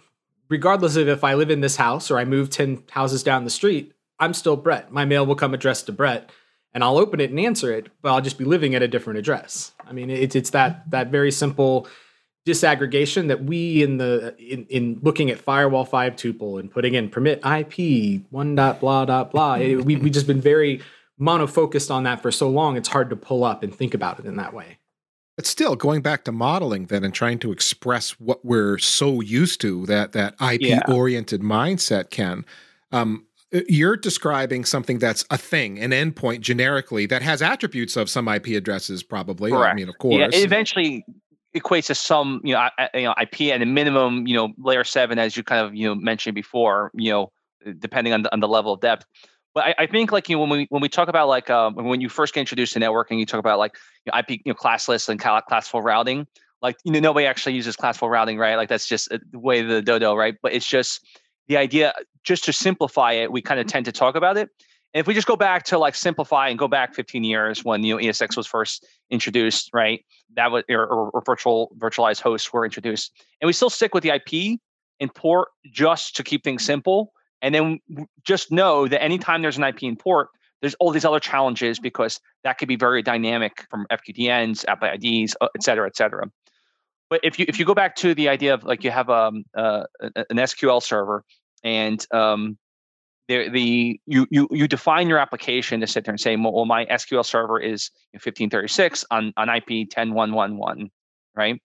[0.48, 3.51] regardless of if I live in this house or I move ten houses down the
[3.51, 3.92] street.
[4.23, 4.93] I'm still Brett.
[4.93, 6.31] My mail will come addressed to Brett,
[6.73, 9.19] and I'll open it and answer it, but I'll just be living at a different
[9.19, 9.73] address.
[9.85, 11.89] I mean, it's it's that that very simple
[12.47, 17.09] disaggregation that we in the in, in looking at firewall five tuple and putting in
[17.09, 19.55] permit IP one dot blah dot blah.
[19.55, 20.81] it, we we just been very
[21.21, 22.77] monofocused on that for so long.
[22.77, 24.79] It's hard to pull up and think about it in that way.
[25.37, 29.61] But still, going back to modeling then and trying to express what we're so used
[29.63, 31.49] to that that IP oriented yeah.
[31.49, 32.45] mindset can.
[32.93, 38.29] Um, you're describing something that's a thing, an endpoint generically that has attributes of some
[38.29, 39.51] IP addresses, probably.
[39.51, 39.73] Correct.
[39.73, 40.19] I mean, of course.
[40.19, 41.05] Yeah, it eventually
[41.55, 45.19] equates to some, you know, you know, IP and a minimum, you know, layer seven,
[45.19, 47.33] as you kind of you know mentioned before, you know,
[47.79, 49.05] depending on the, on the level of depth.
[49.55, 51.75] But I, I think like you know when we when we talk about like um,
[51.75, 54.53] when you first get introduced to networking, you talk about like you know, IP, you
[54.53, 56.27] know, classless and classful routing.
[56.62, 58.57] like you know nobody actually uses classful routing, right?
[58.57, 60.37] Like that's just the way the dodo, right?
[60.43, 61.07] But it's just
[61.49, 61.95] the idea.
[62.25, 63.73] Just to simplify it, we kind of mm-hmm.
[63.73, 64.49] tend to talk about it.
[64.95, 67.83] And if we just go back to like simplify and go back 15 years when
[67.83, 70.05] you know ESX was first introduced, right?
[70.37, 74.11] That was or, or virtual virtualized hosts were introduced, and we still stick with the
[74.11, 74.61] IP
[75.01, 76.73] and port just to keep things mm-hmm.
[76.73, 77.13] simple.
[77.41, 77.81] And then
[78.23, 80.29] just know that anytime there's an IP in port,
[80.61, 81.83] there's all these other challenges mm-hmm.
[81.83, 86.31] because that could be very dynamic from FQDNs, app IDs, uh, et cetera, et cetera.
[87.12, 89.44] But if you if you go back to the idea of like you have um,
[89.55, 91.22] uh, an SQL server
[91.62, 92.57] and um,
[93.29, 96.87] the, the you you you define your application to sit there and say, well, my
[96.87, 100.90] SQL server is 1536 on on IP 10111,
[101.37, 101.61] right?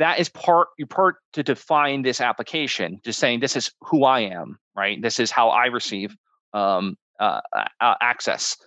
[0.00, 4.20] That is part you part to define this application, just saying this is who I
[4.20, 5.00] am, right?
[5.00, 6.14] This is how I receive
[6.52, 7.40] um, uh,
[7.80, 8.58] access,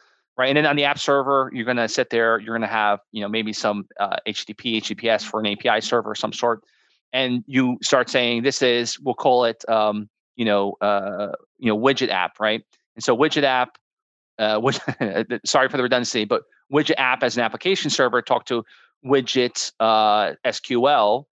[0.41, 0.49] right?
[0.49, 2.39] And then on the app server, you're going to sit there.
[2.39, 6.11] You're going to have you know maybe some uh, HTTP, HTTPS for an API server
[6.11, 6.63] of some sort,
[7.13, 11.77] and you start saying this is we'll call it um, you know, uh, you know,
[11.77, 12.63] widget app, right?
[12.95, 13.77] And so widget app,
[14.39, 14.79] uh, which,
[15.45, 18.63] sorry for the redundancy, but widget app as an application server talk to
[19.05, 21.25] widget uh, SQL.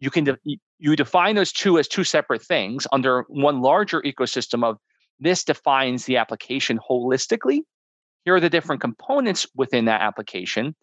[0.00, 4.64] You can de- you define those two as two separate things under one larger ecosystem
[4.64, 4.78] of
[5.20, 7.60] this defines the application holistically.
[8.28, 10.74] Here are the different components within that application.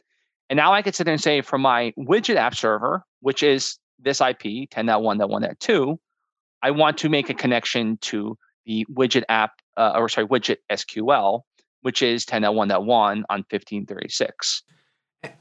[0.50, 3.78] And now I can sit there and say from my widget app server, which is
[4.00, 5.96] this IP 10.1.1.2,
[6.64, 11.42] I want to make a connection to the widget app, uh, or sorry, widget SQL,
[11.82, 14.64] which is 10.1.1 on 1536.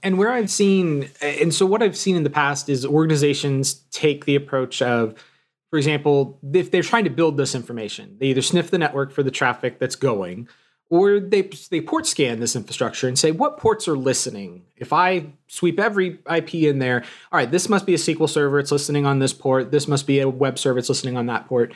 [0.02, 4.26] And where I've seen, and so what I've seen in the past is organizations take
[4.26, 5.14] the approach of,
[5.70, 9.22] for example, if they're trying to build this information, they either sniff the network for
[9.22, 10.48] the traffic that's going,
[10.94, 14.62] or they they port scan this infrastructure and say what ports are listening.
[14.76, 17.02] If I sweep every IP in there,
[17.32, 18.60] all right, this must be a SQL server.
[18.60, 19.72] It's listening on this port.
[19.72, 20.78] This must be a web server.
[20.78, 21.74] It's listening on that port.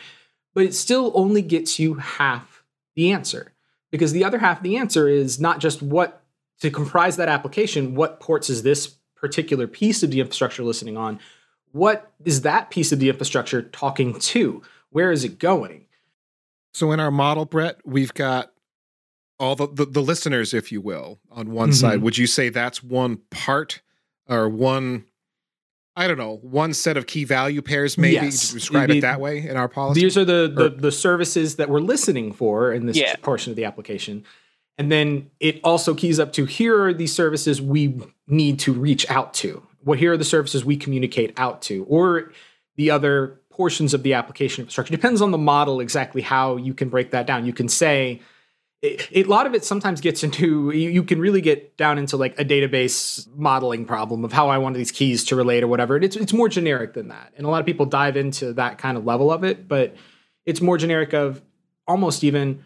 [0.55, 2.63] But it still only gets you half
[2.95, 3.55] the answer
[3.91, 6.23] because the other half of the answer is not just what
[6.61, 7.97] to comprise that application.
[7.97, 11.19] What ports is this particular piece of the infrastructure listening on?
[11.73, 14.63] What is that piece of the infrastructure talking to?
[14.91, 15.87] Where is it going?
[16.73, 18.53] So in our model, Brett, we've got
[19.39, 21.75] all the, the, the listeners, if you will, on one mm-hmm.
[21.75, 23.83] side, would you say that's one part
[24.29, 25.05] or one?
[25.97, 28.53] I don't know, one set of key value pairs, maybe yes.
[28.53, 30.01] describe it that way in our policy.
[30.01, 33.17] These are the, the, the services that we're listening for in this yeah.
[33.17, 34.25] portion of the application.
[34.79, 39.11] And then it also keys up to here are these services we need to reach
[39.11, 39.67] out to.
[39.83, 42.33] What here are the services we communicate out to, or
[42.77, 44.93] the other portions of the application infrastructure.
[44.93, 47.45] Depends on the model exactly how you can break that down.
[47.45, 48.21] You can say,
[48.81, 52.17] it, a lot of it sometimes gets into you, you, can really get down into
[52.17, 55.97] like a database modeling problem of how I want these keys to relate or whatever.
[55.97, 58.97] It's it's more generic than that, and a lot of people dive into that kind
[58.97, 59.67] of level of it.
[59.67, 59.97] But
[60.47, 61.43] it's more generic of
[61.89, 62.63] almost even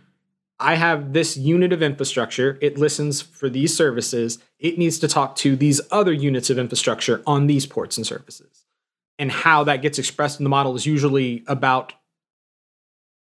[0.60, 2.58] I have this unit of infrastructure.
[2.60, 4.38] It listens for these services.
[4.58, 8.66] It needs to talk to these other units of infrastructure on these ports and services.
[9.18, 11.94] And how that gets expressed in the model is usually about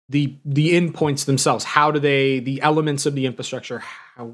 [0.09, 1.65] the the endpoints themselves.
[1.65, 4.33] How do they the elements of the infrastructure how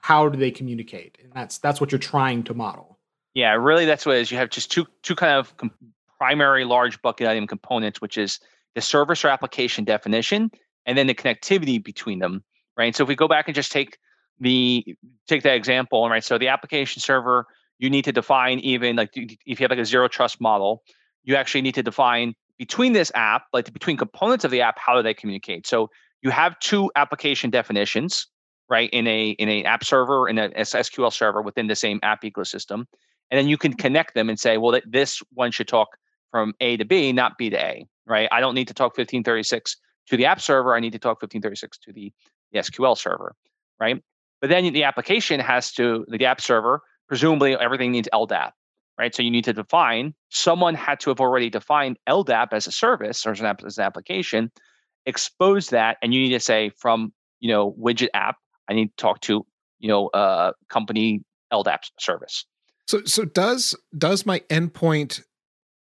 [0.00, 1.18] how do they communicate?
[1.22, 2.98] And that's that's what you're trying to model.
[3.34, 4.30] Yeah really that's what it is.
[4.30, 5.72] You have just two two kind of com-
[6.18, 8.40] primary large bucket item components which is
[8.74, 10.50] the service or application definition
[10.86, 12.42] and then the connectivity between them
[12.76, 12.94] right?
[12.96, 13.98] So if we go back and just take
[14.40, 14.84] the
[15.28, 16.24] take that example right?
[16.24, 17.46] So the application server
[17.78, 20.82] you need to define even like if you have like a zero trust model
[21.24, 24.94] you actually need to define between this app, like between components of the app, how
[24.94, 25.66] do they communicate?
[25.66, 25.90] So
[26.22, 28.28] you have two application definitions,
[28.68, 28.88] right?
[28.90, 32.84] In a in a app server in a SQL server within the same app ecosystem,
[33.32, 35.88] and then you can connect them and say, well, this one should talk
[36.30, 38.28] from A to B, not B to A, right?
[38.30, 39.76] I don't need to talk 1536
[40.10, 40.76] to the app server.
[40.76, 42.12] I need to talk 1536 to the,
[42.52, 43.34] the SQL server,
[43.80, 44.00] right?
[44.40, 46.80] But then the application has to the app server.
[47.08, 48.52] Presumably, everything needs LDAP,
[48.98, 49.14] right?
[49.14, 53.26] So you need to define, someone had to have already defined LDAP as a service
[53.26, 54.50] or as an, app, as an application,
[55.06, 58.36] expose that, and you need to say from, you know, widget app,
[58.68, 59.44] I need to talk to,
[59.80, 62.44] you know, uh, company LDAP service.
[62.86, 65.22] So, so does does my endpoint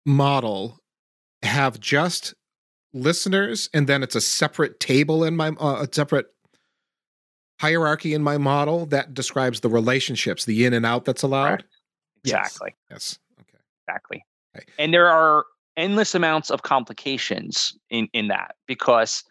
[0.07, 0.79] model
[1.43, 2.35] have just
[2.93, 6.27] listeners, and then it's a separate table in my uh, a separate
[7.61, 11.65] hierarchy in my model that describes the relationships, the in and out that's allowed?
[12.25, 12.75] Exactly.
[12.91, 13.19] Yes.
[13.41, 13.59] Okay.
[13.87, 14.25] Exactly.
[14.57, 14.67] Okay.
[14.79, 15.45] And there are
[15.77, 19.25] endless amounts of complications in in that because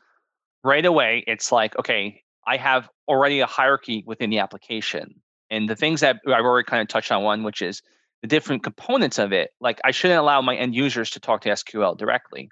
[0.64, 5.16] right away it's like okay i have already a hierarchy within the application
[5.50, 7.82] and the things that i've already kind of touched on one which is
[8.24, 9.52] the different components of it.
[9.60, 12.50] Like I shouldn't allow my end users to talk to SQL directly,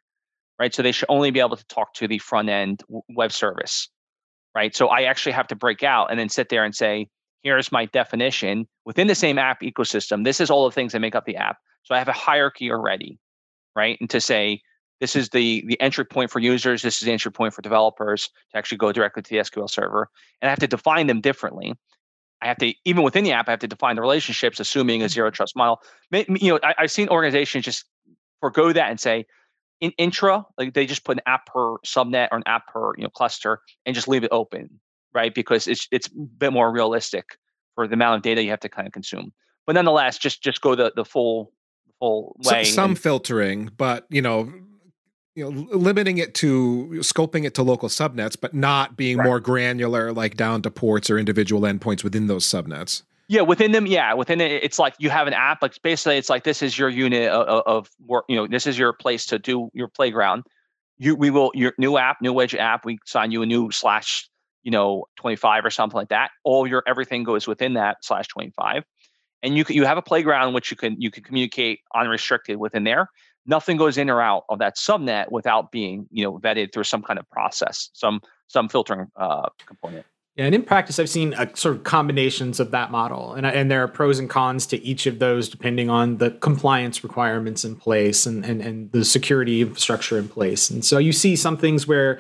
[0.59, 0.75] right?
[0.75, 3.89] So they should only be able to talk to the front end web service,
[4.53, 4.75] right?
[4.75, 7.07] So I actually have to break out and then sit there and say,
[7.43, 10.23] here's my definition within the same app ecosystem.
[10.23, 11.57] This is all the things that make up the app.
[11.83, 13.19] So I have a hierarchy already,
[13.75, 13.97] right?
[13.99, 14.61] And to say,
[14.99, 16.83] this is the the entry point for users.
[16.83, 20.07] This is the entry point for developers to actually go directly to the SQL server,
[20.41, 21.73] and I have to define them differently.
[22.41, 25.09] I have to even within the app, I have to define the relationships, assuming a
[25.09, 25.35] zero mm-hmm.
[25.35, 25.81] trust model.
[26.11, 27.85] You know, I, have seen organizations just
[28.41, 29.25] forego that and say,
[29.79, 33.03] in intra, like they just put an app per subnet or an app per you
[33.03, 34.79] know cluster and just leave it open,
[35.13, 35.33] right?
[35.33, 37.37] Because it's it's a bit more realistic
[37.75, 39.31] for the amount of data you have to kind of consume.
[39.65, 41.51] But nonetheless, just just go the the full
[41.99, 42.63] full way.
[42.63, 44.51] So, some and, filtering, but you know,
[45.35, 49.25] you know limiting it to scoping it to local subnets but not being right.
[49.25, 53.85] more granular like down to ports or individual endpoints within those subnets yeah within them
[53.85, 56.77] yeah within it it's like you have an app like basically it's like this is
[56.77, 60.43] your unit of, of work you know this is your place to do your playground
[60.97, 64.29] you we will your new app new wedge app we sign you a new slash
[64.63, 68.83] you know 25 or something like that all your everything goes within that slash 25
[69.43, 73.09] and you you have a playground which you can you can communicate unrestricted within there.
[73.45, 77.01] Nothing goes in or out of that subnet without being you know vetted through some
[77.01, 80.05] kind of process some some filtering uh, component.
[80.37, 83.69] Yeah, and in practice, I've seen a sort of combinations of that model, and and
[83.69, 87.75] there are pros and cons to each of those depending on the compliance requirements in
[87.75, 90.69] place and and and the security infrastructure in place.
[90.69, 92.19] And so you see some things where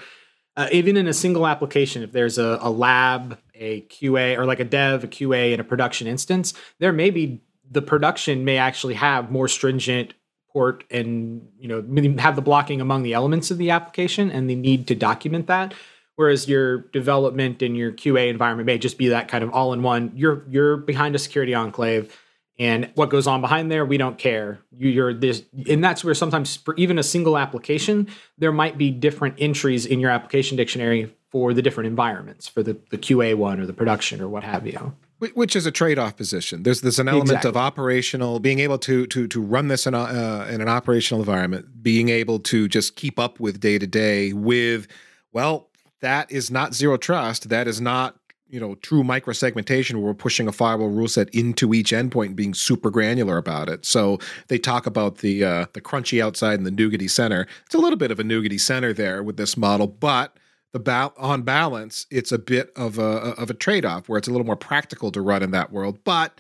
[0.57, 4.59] uh, even in a single application, if there's a, a lab, a QA, or like
[4.59, 8.95] a dev, a QA, and a production instance, there may be the production may actually
[8.95, 10.13] have more stringent
[10.51, 11.81] port and you know
[12.17, 15.73] have the blocking among the elements of the application and the need to document that.
[16.15, 19.81] Whereas your development and your qa environment may just be that kind of all in
[19.81, 22.15] one you're you're behind a security enclave
[22.59, 26.13] and what goes on behind there we don't care you, are this and that's where
[26.13, 31.13] sometimes for even a single application there might be different entries in your application dictionary
[31.29, 34.65] for the different environments for the, the qa one or the production or what have
[34.67, 34.93] you
[35.35, 36.63] which is a trade-off position.
[36.63, 37.49] There's there's an element exactly.
[37.49, 41.21] of operational being able to to to run this in, a, uh, in an operational
[41.21, 44.87] environment, being able to just keep up with day to day with
[45.31, 45.69] well,
[46.01, 47.49] that is not zero trust.
[47.49, 48.17] That is not
[48.51, 52.35] you know true microsegmentation where we're pushing a firewall rule set into each endpoint and
[52.35, 53.85] being super granular about it.
[53.85, 57.47] So they talk about the uh, the crunchy outside and the nougaty center.
[57.65, 60.37] It's a little bit of a nougaty center there with this model, but
[60.73, 64.27] the ba- on balance, it's a bit of a of a trade off where it's
[64.27, 66.37] a little more practical to run in that world, but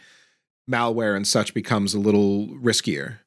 [0.69, 3.19] malware and such becomes a little riskier.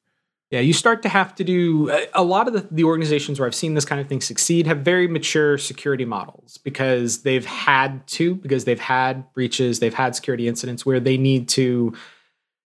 [0.55, 3.53] Yeah, you start to have to do a lot of the, the organizations where I've
[3.53, 8.35] seen this kind of thing succeed have very mature security models because they've had to,
[8.35, 11.93] because they've had breaches, they've had security incidents where they need to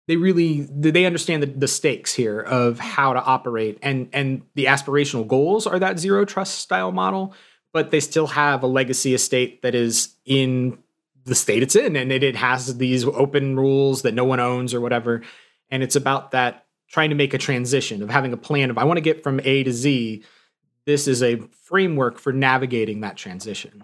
[0.08, 4.66] they really they understand the, the stakes here of how to operate and and the
[4.66, 7.36] aspirational goals are that zero trust style model
[7.72, 10.78] but they still have a legacy estate that is in
[11.26, 14.74] the state it's in and it, it has these open rules that no one owns
[14.74, 15.22] or whatever.
[15.70, 16.65] And it's about that
[16.96, 19.42] trying to make a transition of having a plan of i want to get from
[19.44, 20.24] a to z.
[20.86, 23.84] This is a framework for navigating that transition.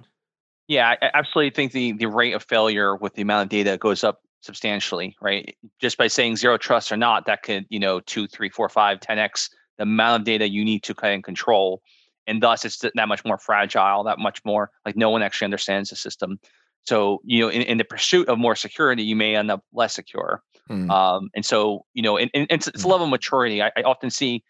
[0.70, 4.06] Yeah i absolutely think the the rate of failure with the amount of data goes
[4.06, 5.58] up substantially right?
[5.82, 9.02] Just by saying zero trust or not that could you know two three four five
[9.02, 11.82] 10x the amount of data you need to kind of control.
[12.28, 15.90] And thus it's that much more fragile that much more like no one actually understands
[15.90, 16.40] the system.
[16.86, 19.96] So you know in, in the pursuit of more security you may end up less
[19.96, 20.90] secure mm.
[20.92, 22.92] um, and so you know and, and it's, it's a hmm.
[22.92, 24.44] level of maturity I, I, often see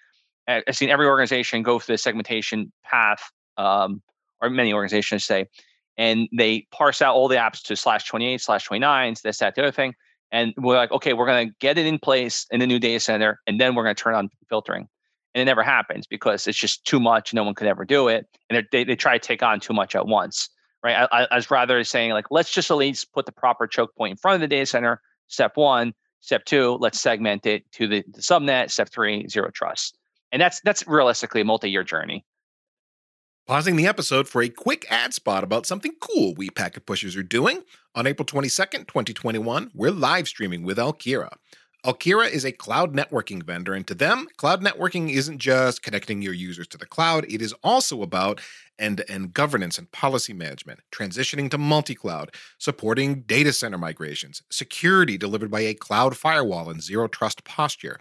[0.48, 4.02] i've seen every organization go through the segmentation path um,
[4.42, 5.48] or many organizations say
[5.98, 9.62] and they parse out all the apps to slash 28 slash 29s this that the
[9.62, 9.94] other thing
[10.32, 13.00] and we're like okay we're going to get it in place in the new data
[13.00, 14.88] center and then we're going to turn on filtering
[15.34, 17.34] and it never happens because it's just too much.
[17.34, 19.96] No one could ever do it, and they they try to take on too much
[19.96, 20.50] at once,
[20.84, 21.08] right?
[21.12, 24.12] I, I was rather saying like let's just at least put the proper choke point
[24.12, 25.02] in front of the data center.
[25.28, 28.72] Step one, step two, let's segment it to the, the subnet.
[28.72, 29.98] Step three, zero trust,
[30.32, 32.26] and that's that's realistically a multi-year journey.
[33.48, 37.24] Pausing the episode for a quick ad spot about something cool we packet pushers are
[37.24, 37.64] doing.
[37.96, 41.34] On April 22nd, 2021, we're live streaming with Alkira.
[41.84, 46.34] Alkira is a cloud networking vendor, and to them, cloud networking isn't just connecting your
[46.34, 48.40] users to the cloud, it is also about
[48.78, 54.44] end to end governance and policy management, transitioning to multi cloud, supporting data center migrations,
[54.52, 58.00] security delivered by a cloud firewall and zero trust posture.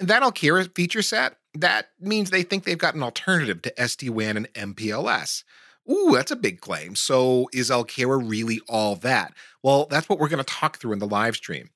[0.00, 4.10] And that Alkira feature set, that means they think they've got an alternative to SD
[4.10, 5.44] WAN and MPLS.
[5.88, 6.96] Ooh, that's a big claim.
[6.96, 9.32] So is Alkira really all that?
[9.62, 11.70] Well, that's what we're going to talk through in the live stream.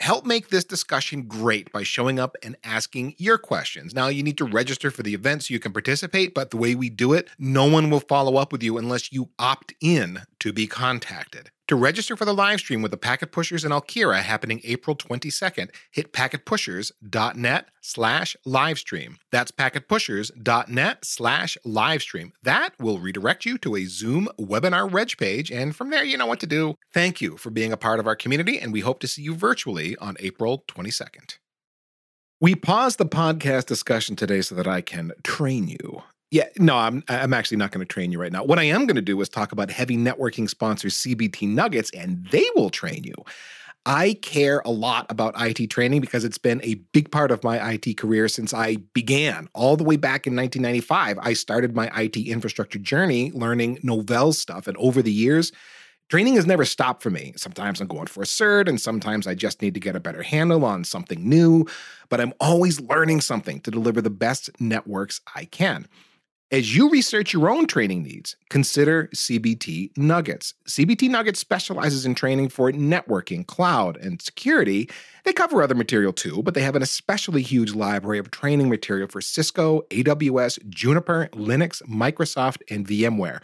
[0.00, 3.92] Help make this discussion great by showing up and asking your questions.
[3.92, 6.74] Now, you need to register for the event so you can participate, but the way
[6.74, 10.54] we do it, no one will follow up with you unless you opt in to
[10.54, 11.50] be contacted.
[11.70, 15.70] To register for the live stream with the Packet Pushers in Alkira happening April 22nd,
[15.92, 19.18] hit packetpushers.net slash livestream.
[19.30, 22.32] That's packetpushers.net slash livestream.
[22.42, 26.26] That will redirect you to a Zoom webinar reg page, and from there, you know
[26.26, 26.74] what to do.
[26.92, 29.36] Thank you for being a part of our community, and we hope to see you
[29.36, 31.38] virtually on April 22nd.
[32.40, 36.02] We pause the podcast discussion today so that I can train you.
[36.30, 38.44] Yeah, no, I'm I'm actually not going to train you right now.
[38.44, 42.24] What I am going to do is talk about heavy networking sponsor CBT Nuggets, and
[42.30, 43.14] they will train you.
[43.86, 47.72] I care a lot about IT training because it's been a big part of my
[47.72, 49.48] IT career since I began.
[49.54, 54.66] All the way back in 1995, I started my IT infrastructure journey learning Novell stuff.
[54.66, 55.50] And over the years,
[56.10, 57.32] training has never stopped for me.
[57.36, 60.22] Sometimes I'm going for a cert, and sometimes I just need to get a better
[60.22, 61.66] handle on something new.
[62.10, 65.88] But I'm always learning something to deliver the best networks I can.
[66.52, 70.54] As you research your own training needs, consider CBT Nuggets.
[70.66, 74.90] CBT Nuggets specializes in training for networking, cloud, and security.
[75.22, 79.06] They cover other material too, but they have an especially huge library of training material
[79.06, 83.40] for Cisco, AWS, Juniper, Linux, Microsoft, and VMware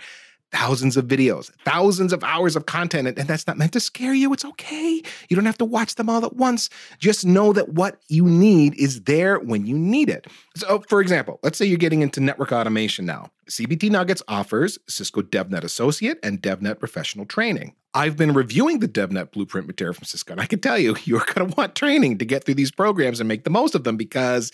[0.56, 3.06] thousands of videos, thousands of hours of content.
[3.06, 4.32] And that's not meant to scare you.
[4.32, 5.02] It's okay.
[5.28, 6.70] You don't have to watch them all at once.
[6.98, 10.26] Just know that what you need is there when you need it.
[10.56, 13.30] So, for example, let's say you're getting into network automation now.
[13.50, 17.74] CBT Nuggets offers Cisco DevNet Associate and DevNet Professional training.
[17.96, 21.24] I've been reviewing the DevNet blueprint material from Cisco, and I can tell you, you're
[21.34, 23.96] going to want training to get through these programs and make the most of them
[23.96, 24.52] because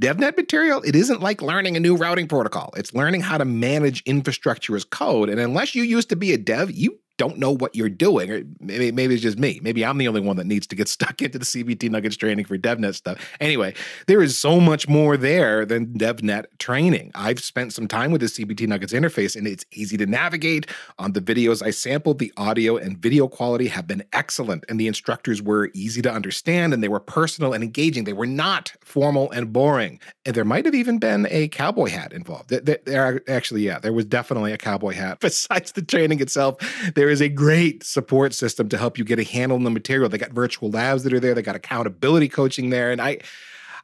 [0.00, 2.72] DevNet material, it isn't like learning a new routing protocol.
[2.76, 5.28] It's learning how to manage infrastructure as code.
[5.28, 8.42] And unless you used to be a dev, you don't know what you're doing, or
[8.60, 9.60] maybe maybe it's just me.
[9.62, 12.46] Maybe I'm the only one that needs to get stuck into the CBT Nuggets training
[12.46, 13.18] for DevNet stuff.
[13.40, 13.74] Anyway,
[14.06, 17.10] there is so much more there than DevNet training.
[17.14, 20.66] I've spent some time with the CBT Nuggets interface, and it's easy to navigate.
[20.98, 24.86] On the videos I sampled, the audio and video quality have been excellent, and the
[24.86, 28.04] instructors were easy to understand, and they were personal and engaging.
[28.04, 30.00] They were not formal and boring.
[30.24, 32.48] And there might have even been a cowboy hat involved.
[32.48, 35.18] There, there actually, yeah, there was definitely a cowboy hat.
[35.20, 36.56] Besides the training itself,
[36.94, 39.70] there there is a great support system to help you get a handle on the
[39.70, 40.08] material.
[40.08, 41.34] They got virtual labs that are there.
[41.34, 42.92] They got accountability coaching there.
[42.92, 43.18] And I,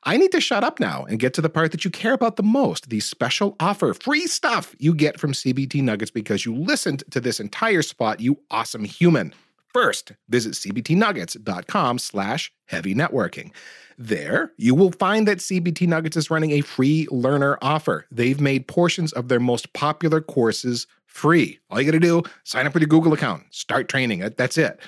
[0.05, 2.37] I need to shut up now and get to the part that you care about
[2.37, 7.03] the most the special offer, free stuff you get from CBT Nuggets because you listened
[7.11, 9.35] to this entire spot, you awesome human.
[9.75, 13.51] First, visit cbtnuggets.com slash heavy networking.
[13.99, 18.07] There, you will find that CBT Nuggets is running a free learner offer.
[18.13, 21.59] They've made portions of their most popular courses free.
[21.71, 24.21] All you got to do, sign up with your Google account, start training.
[24.37, 24.79] That's it.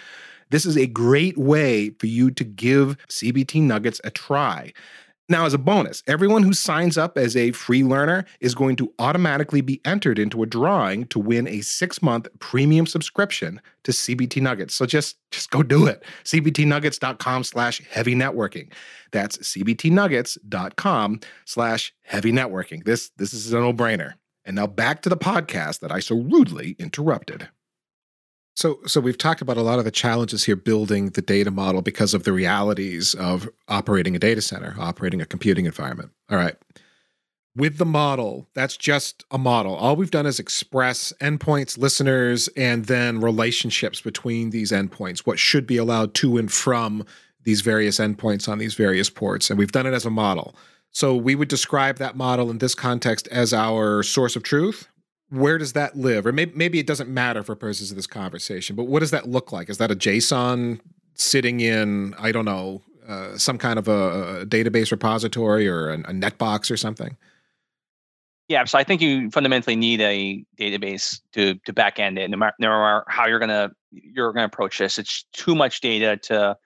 [0.50, 4.72] This is a great way for you to give CBT Nuggets a try.
[5.30, 8.90] Now, as a bonus, everyone who signs up as a free learner is going to
[8.98, 14.74] automatically be entered into a drawing to win a six-month premium subscription to CBT Nuggets.
[14.74, 16.02] So just, just go do it.
[16.24, 18.72] CBTnuggets.com slash heavy networking.
[19.12, 22.84] That's CBTnuggets.com slash heavy networking.
[22.84, 24.14] This, this is a no-brainer.
[24.48, 27.50] And now back to the podcast that I so rudely interrupted.
[28.56, 31.82] So, so we've talked about a lot of the challenges here building the data model
[31.82, 36.12] because of the realities of operating a data center, operating a computing environment.
[36.30, 36.56] All right.
[37.54, 39.74] With the model, that's just a model.
[39.74, 45.66] All we've done is express endpoints, listeners, and then relationships between these endpoints, what should
[45.66, 47.04] be allowed to and from
[47.42, 49.50] these various endpoints on these various ports.
[49.50, 50.56] And we've done it as a model.
[50.90, 54.88] So we would describe that model in this context as our source of truth.
[55.30, 56.26] Where does that live?
[56.26, 59.28] Or maybe, maybe it doesn't matter for purposes of this conversation, but what does that
[59.28, 59.68] look like?
[59.68, 60.80] Is that a JSON
[61.14, 65.94] sitting in, I don't know, uh, some kind of a, a, database repository or a,
[65.94, 67.16] a netbox or something?
[68.48, 72.30] Yeah, so I think you fundamentally need a database to to back end it.
[72.30, 76.16] No matter, no matter how you're gonna you're gonna approach this, it's too much data
[76.24, 76.56] to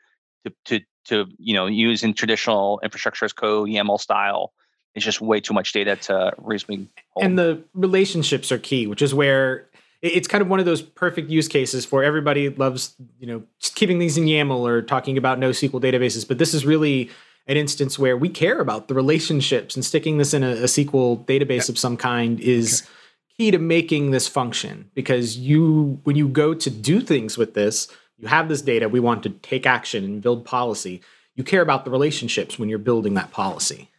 [0.44, 4.52] to to to you know use in traditional infrastructure as code YAML style.
[4.94, 6.88] It's just way too much data to reasonably.
[7.10, 7.24] Hold.
[7.24, 9.68] And the relationships are key, which is where
[10.02, 13.74] it's kind of one of those perfect use cases for everybody loves you know just
[13.74, 17.10] keeping things in YAML or talking about NoSQL databases, but this is really
[17.46, 21.24] an instance where we care about the relationships and sticking this in a, a SQL
[21.26, 21.72] database yeah.
[21.72, 22.82] of some kind is.
[22.82, 22.90] Okay.
[23.38, 27.88] key to making this function because you when you go to do things with this
[28.22, 31.02] you have this data, we want to take action and build policy.
[31.34, 33.90] You care about the relationships when you're building that policy.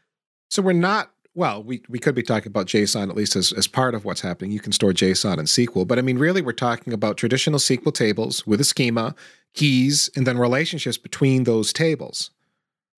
[0.49, 3.67] So we're not well, we, we could be talking about JSON at least as, as
[3.67, 4.51] part of what's happening.
[4.51, 7.93] You can store JSON in SQL, but I mean, really, we're talking about traditional SQL
[7.93, 9.15] tables with a schema,
[9.55, 12.29] keys, and then relationships between those tables.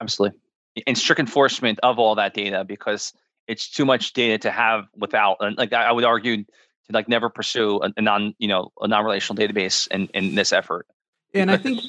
[0.01, 0.37] Absolutely.
[0.85, 3.13] And strict enforcement of all that data because
[3.47, 7.79] it's too much data to have without, like I would argue, to like never pursue
[7.81, 10.87] a, a non, you know, a non-relational database in, in this effort.
[11.35, 11.81] And I think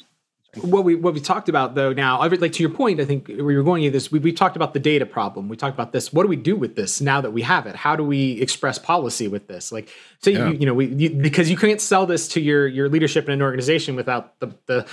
[0.62, 3.56] what we what we talked about though now, like to your point, I think we
[3.56, 4.10] were going to this.
[4.10, 5.48] We, we talked about the data problem.
[5.48, 6.12] We talked about this.
[6.12, 7.76] What do we do with this now that we have it?
[7.76, 9.70] How do we express policy with this?
[9.70, 9.88] Like,
[10.20, 10.48] so yeah.
[10.48, 13.32] you, you know, we you, because you can't sell this to your your leadership in
[13.32, 14.86] an organization without the the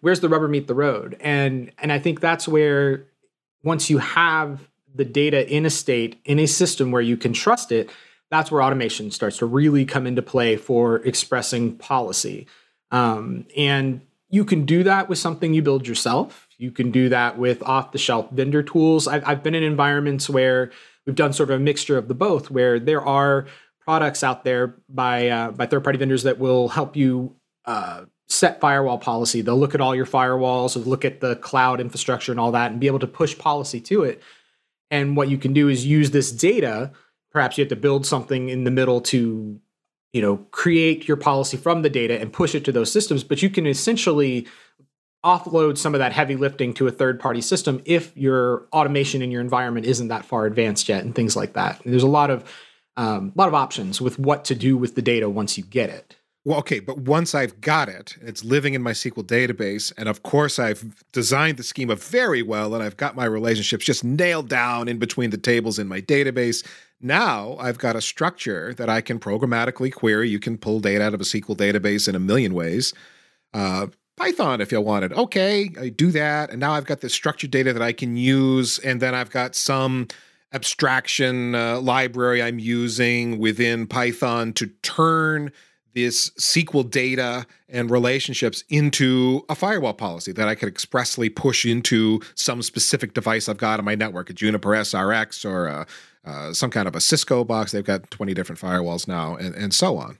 [0.00, 1.16] where's the rubber meet the road.
[1.20, 3.06] And and I think that's where
[3.62, 7.72] once you have the data in a state in a system where you can trust
[7.72, 7.90] it,
[8.30, 12.46] that's where automation starts to really come into play for expressing policy.
[12.90, 16.48] Um, and you can do that with something you build yourself.
[16.56, 19.08] You can do that with off the shelf vendor tools.
[19.08, 20.70] I've, I've been in environments where
[21.06, 23.46] we've done sort of a mixture of the both, where there are
[23.80, 27.34] products out there by uh, by third party vendors that will help you
[27.64, 29.40] uh, set firewall policy.
[29.40, 32.80] They'll look at all your firewalls, look at the cloud infrastructure and all that, and
[32.80, 34.22] be able to push policy to it.
[34.90, 36.92] And what you can do is use this data.
[37.32, 39.60] Perhaps you have to build something in the middle to
[40.12, 43.42] you know create your policy from the data and push it to those systems but
[43.42, 44.46] you can essentially
[45.24, 49.30] offload some of that heavy lifting to a third party system if your automation in
[49.30, 52.30] your environment isn't that far advanced yet and things like that and there's a lot
[52.30, 52.44] of
[52.96, 55.90] um, a lot of options with what to do with the data once you get
[55.90, 60.08] it well, okay, but once I've got it, it's living in my SQL database, and
[60.08, 64.48] of course I've designed the schema very well, and I've got my relationships just nailed
[64.48, 66.66] down in between the tables in my database.
[67.00, 70.28] Now I've got a structure that I can programmatically query.
[70.28, 72.92] You can pull data out of a SQL database in a million ways.
[73.54, 75.14] Uh, Python, if you wanted.
[75.14, 76.50] Okay, I do that.
[76.50, 78.78] And now I've got this structured data that I can use.
[78.80, 80.08] And then I've got some
[80.52, 85.52] abstraction uh, library I'm using within Python to turn
[85.94, 92.20] this SQL data and relationships into a firewall policy that I could expressly push into
[92.34, 95.86] some specific device I've got on my network, a Juniper SRX or a
[96.24, 97.72] uh, some kind of a Cisco box.
[97.72, 100.18] They've got 20 different firewalls now, and, and so on.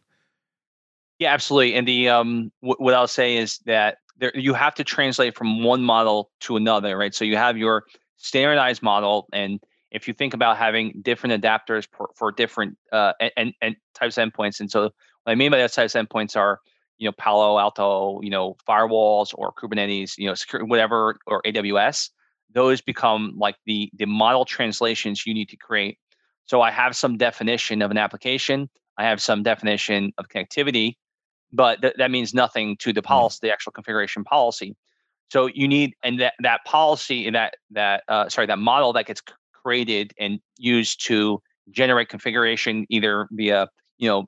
[1.18, 1.74] Yeah, absolutely.
[1.74, 5.62] And the um, w- what I'll say is that there, you have to translate from
[5.62, 7.14] one model to another, right?
[7.14, 7.84] So you have your
[8.16, 13.52] standardized model, and if you think about having different adapters for, for different uh, and,
[13.60, 14.92] and types of endpoints, and so what
[15.26, 16.60] I mean by that types of endpoints are,
[16.98, 22.10] you know, Palo Alto, you know, firewalls or Kubernetes, you know, secure, whatever, or AWS
[22.52, 25.98] those become like the the model translations you need to create.
[26.46, 30.94] So I have some definition of an application, I have some definition of connectivity,
[31.52, 33.06] but th- that means nothing to the mm.
[33.06, 34.76] policy, the actual configuration policy.
[35.30, 39.22] So you need and that that policy that that uh, sorry that model that gets
[39.52, 41.40] created and used to
[41.70, 44.26] generate configuration either via you know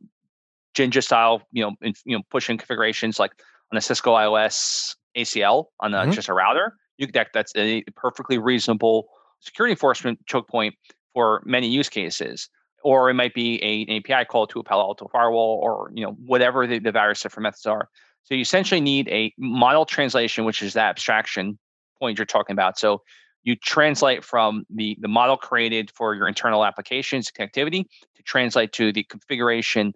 [0.74, 3.32] Jinja style you know in, you know pushing configurations like
[3.72, 6.12] on a Cisco IOS ACL on a, mm-hmm.
[6.12, 9.08] just a router you that that's a perfectly reasonable
[9.40, 10.74] security enforcement choke point
[11.12, 12.48] for many use cases.
[12.84, 16.04] Or it might be a, an API call to a Palo Alto firewall, or you
[16.04, 17.88] know whatever the, the various different methods are.
[18.24, 21.58] So you essentially need a model translation, which is that abstraction
[22.00, 22.78] point you're talking about.
[22.78, 23.02] So
[23.44, 27.84] you translate from the the model created for your internal applications connectivity
[28.16, 29.94] to translate to the configuration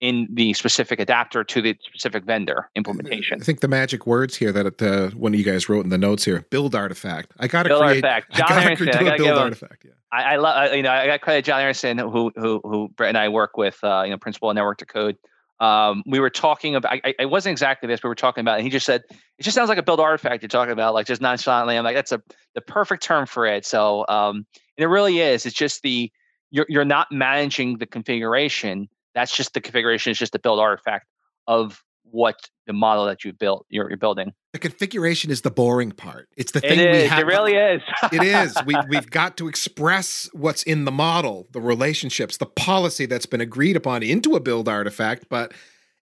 [0.00, 3.40] in the specific adapter to the specific vendor implementation.
[3.40, 5.98] I think the magic words here that uh, one of you guys wrote in the
[5.98, 7.32] notes here: build artifact.
[7.38, 8.04] I got to create.
[8.04, 8.34] Artifact.
[8.34, 8.88] John I Aaronson.
[8.88, 9.84] I gotta build artifact.
[9.84, 9.92] Yeah.
[10.12, 10.74] I, I love.
[10.74, 13.78] You know, I got credit John Aaronson, who who who Brett and I work with.
[13.82, 15.16] Uh, you know, principal network to code.
[15.58, 16.92] Um, we were talking about.
[16.92, 18.00] I, I wasn't exactly this.
[18.00, 20.00] But we were talking about, and he just said it just sounds like a build
[20.00, 20.42] artifact.
[20.42, 21.78] You're talking about like just nonchalantly.
[21.78, 22.22] I'm like, that's a
[22.54, 23.64] the perfect term for it.
[23.64, 25.46] So, um, and it really is.
[25.46, 26.12] It's just the
[26.50, 30.10] you're you're not managing the configuration that's just the configuration.
[30.10, 31.06] It's just the build artifact
[31.48, 32.36] of what
[32.66, 34.32] the model that you've built you're, you're building.
[34.52, 36.28] The configuration is the boring part.
[36.36, 37.18] It's the thing it we have.
[37.18, 37.82] It really is.
[38.12, 38.56] it is.
[38.64, 43.40] We we've got to express what's in the model, the relationships, the policy that's been
[43.40, 45.52] agreed upon into a build artifact, but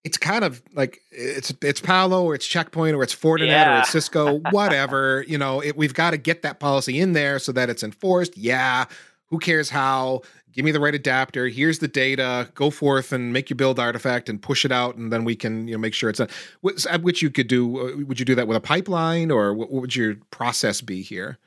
[0.03, 3.77] it's kind of like it's it's Palo or it's Checkpoint or it's Fortinet yeah.
[3.77, 5.25] or it's Cisco, whatever.
[5.27, 8.37] you know, it, we've got to get that policy in there so that it's enforced.
[8.37, 8.85] Yeah,
[9.29, 10.23] who cares how?
[10.55, 11.49] Give me the right adapter.
[11.49, 12.49] Here's the data.
[12.55, 15.69] Go forth and make your build artifact and push it out, and then we can
[15.69, 16.29] you know make sure it's a,
[16.89, 17.79] at which you could do.
[17.79, 21.39] Uh, would you do that with a pipeline, or what, would your process be here?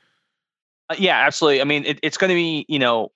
[0.90, 1.60] Uh, yeah, absolutely.
[1.60, 3.10] I mean, it, it's going to be you know.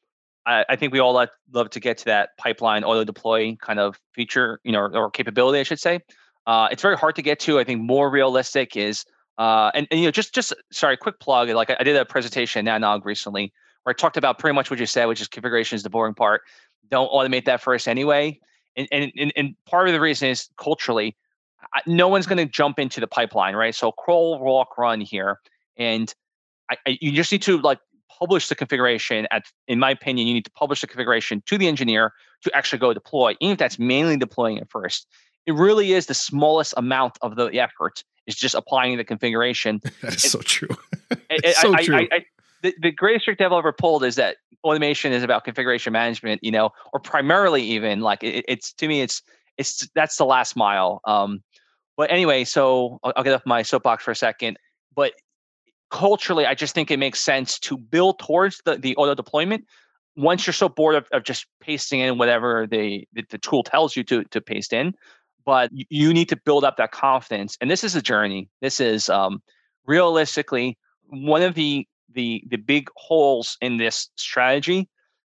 [0.44, 1.12] I, I think we all
[1.52, 5.10] love to get to that pipeline auto deploy kind of feature, you know, or, or
[5.10, 6.00] capability, I should say.
[6.48, 7.60] Uh, it's very hard to get to.
[7.60, 9.04] I think more realistic is,
[9.38, 11.48] uh, and, and you know, just just sorry, quick plug.
[11.50, 13.52] Like I, I did a presentation at NANOG recently
[13.82, 16.14] where I talked about pretty much what you said, which is configuration is the boring
[16.14, 16.42] part.
[16.90, 18.38] Don't automate that first anyway.
[18.76, 21.16] And and and, and part of the reason is culturally,
[21.86, 23.74] no one's going to jump into the pipeline, right?
[23.74, 25.40] So crawl, walk, run here,
[25.76, 26.12] and
[26.70, 27.78] I, I, you just need to like
[28.18, 29.26] publish the configuration.
[29.30, 32.12] At in my opinion, you need to publish the configuration to the engineer
[32.42, 35.06] to actually go deploy, even if that's mainly deploying it first.
[35.46, 39.80] It really is the smallest amount of the effort is just applying the configuration.
[40.02, 40.68] that is so true.
[41.54, 42.08] so I, true.
[42.12, 42.24] I,
[42.62, 46.50] the, the greatest trick I've ever pulled is that automation is about configuration management, you
[46.50, 49.22] know, or primarily even like it, it's to me, it's
[49.58, 51.00] it's that's the last mile.
[51.04, 51.42] Um,
[51.96, 54.56] but anyway, so I'll, I'll get off my soapbox for a second.
[54.94, 55.12] But
[55.90, 59.66] culturally, I just think it makes sense to build towards the, the auto deployment.
[60.16, 63.96] Once you're so bored of, of just pasting in whatever the, the, the tool tells
[63.96, 64.94] you to to paste in,
[65.44, 67.56] but you need to build up that confidence.
[67.60, 68.48] And this is a journey.
[68.60, 69.42] This is um,
[69.86, 74.88] realistically one of the the the big holes in this strategy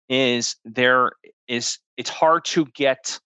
[0.08, 1.12] is there
[1.48, 3.18] is it's hard to get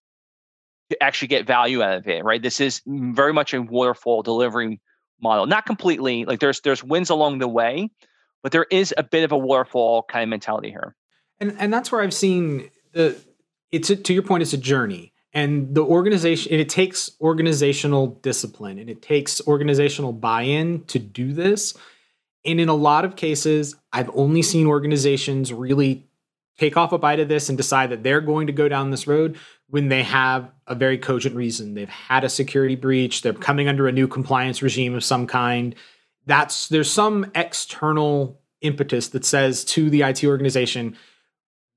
[0.91, 2.43] to actually get value out of it right?
[2.43, 4.81] This is very much a waterfall delivery
[5.21, 5.47] model.
[5.47, 7.91] Not completely like there's there's wins along the way
[8.43, 10.95] but there is a bit of a waterfall kind of mentality here.
[11.39, 13.17] And and that's where i've seen the
[13.71, 15.13] it's a, to your point it's a journey.
[15.33, 21.33] And the organization and it takes organizational discipline and it takes organizational buy-in to do
[21.33, 21.75] this
[22.45, 26.07] and in a lot of cases i've only seen organizations really
[26.59, 29.07] take off a bite of this and decide that they're going to go down this
[29.07, 29.39] road
[29.69, 33.89] when they have a very cogent reason they've had a security breach they're coming under
[33.89, 35.75] a new compliance regime of some kind
[36.27, 40.97] that's there's some external impetus that says to the IT organization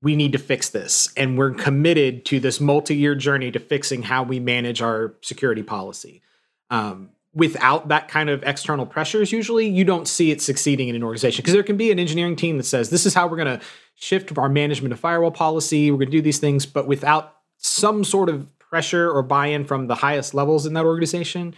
[0.04, 1.12] we need to fix this.
[1.16, 5.64] And we're committed to this multi year journey to fixing how we manage our security
[5.64, 6.22] policy.
[6.70, 11.04] Um, without that kind of external pressures, usually you don't see it succeeding in an
[11.04, 13.60] organization because there can be an engineering team that says, this is how we're going
[13.60, 13.66] to
[13.96, 15.90] shift our management of firewall policy.
[15.90, 16.66] We're going to do these things.
[16.66, 20.86] But without some sort of pressure or buy in from the highest levels in that
[20.86, 21.56] organization,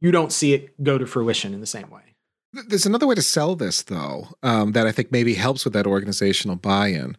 [0.00, 2.02] you don't see it go to fruition in the same way.
[2.68, 5.86] There's another way to sell this, though, um, that I think maybe helps with that
[5.86, 7.16] organizational buy in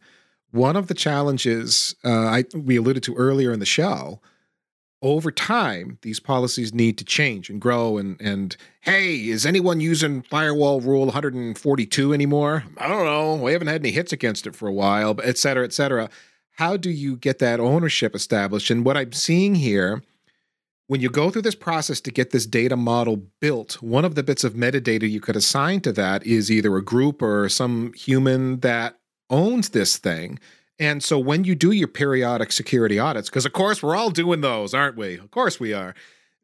[0.51, 4.21] one of the challenges uh, I, we alluded to earlier in the show,
[5.01, 7.97] over time, these policies need to change and grow.
[7.97, 12.63] And, and hey, is anyone using firewall rule 142 anymore?
[12.77, 13.35] I don't know.
[13.35, 16.09] We haven't had any hits against it for a while, et cetera, et cetera.
[16.51, 18.71] How do you get that ownership established?
[18.71, 20.01] And what I'm seeing here,
[20.87, 24.23] when you go through this process to get this data model built, one of the
[24.23, 28.61] bits of metadata you could assign to that is either a group or some human
[28.61, 28.97] that
[29.29, 30.39] owns this thing.
[30.79, 34.41] And so when you do your periodic security audits, because of course we're all doing
[34.41, 35.15] those, aren't we?
[35.17, 35.95] Of course we are.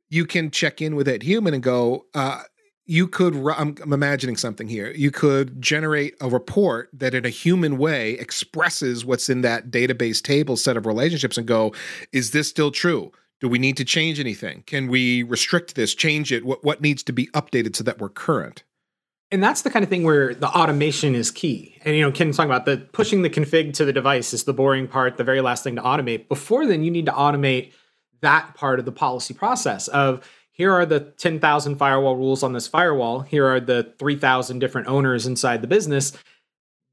[0.09, 2.43] You can check in with that human and go, uh,
[2.85, 4.91] you could, I'm, I'm imagining something here.
[4.91, 10.21] You could generate a report that in a human way expresses what's in that database
[10.21, 11.73] table set of relationships and go,
[12.11, 13.11] is this still true?
[13.39, 14.63] Do we need to change anything?
[14.65, 16.45] Can we restrict this, change it?
[16.45, 18.63] What, what needs to be updated so that we're current?
[19.33, 21.75] And that's the kind of thing where the automation is key.
[21.83, 24.53] And you know, Ken's talking about the pushing the config to the device is the
[24.53, 26.27] boring part, the very last thing to automate.
[26.27, 27.71] Before then, you need to automate
[28.21, 32.67] that part of the policy process of here are the 10,000 firewall rules on this
[32.67, 33.21] firewall.
[33.21, 36.13] Here are the 3,000 different owners inside the business.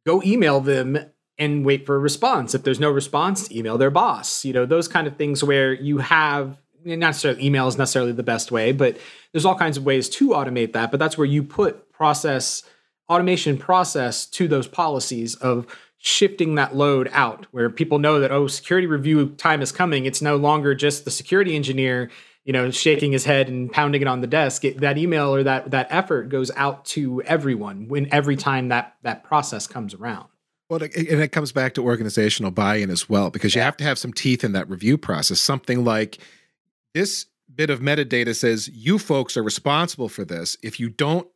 [0.07, 0.99] Go email them
[1.37, 2.55] and wait for a response.
[2.55, 4.47] If there's no response, email their boss.
[4.47, 8.23] You know, those kind of things where you have not necessarily email is necessarily the
[8.23, 8.97] best way, but
[9.33, 10.91] there's all kinds of ways to automate that.
[10.91, 12.63] But that's where you put process
[13.11, 15.67] automation process to those policies of
[15.99, 20.23] shifting that load out where people know that oh security review time is coming it's
[20.23, 22.11] no longer just the security engineer
[22.45, 25.43] you know shaking his head and pounding it on the desk it, that email or
[25.43, 30.27] that that effort goes out to everyone when every time that that process comes around
[30.71, 33.99] well, and it comes back to organizational buy-in as well, because you have to have
[33.99, 35.41] some teeth in that review process.
[35.41, 36.19] Something like
[36.95, 40.57] this bit of metadata says you folks are responsible for this.
[40.63, 41.27] If you don't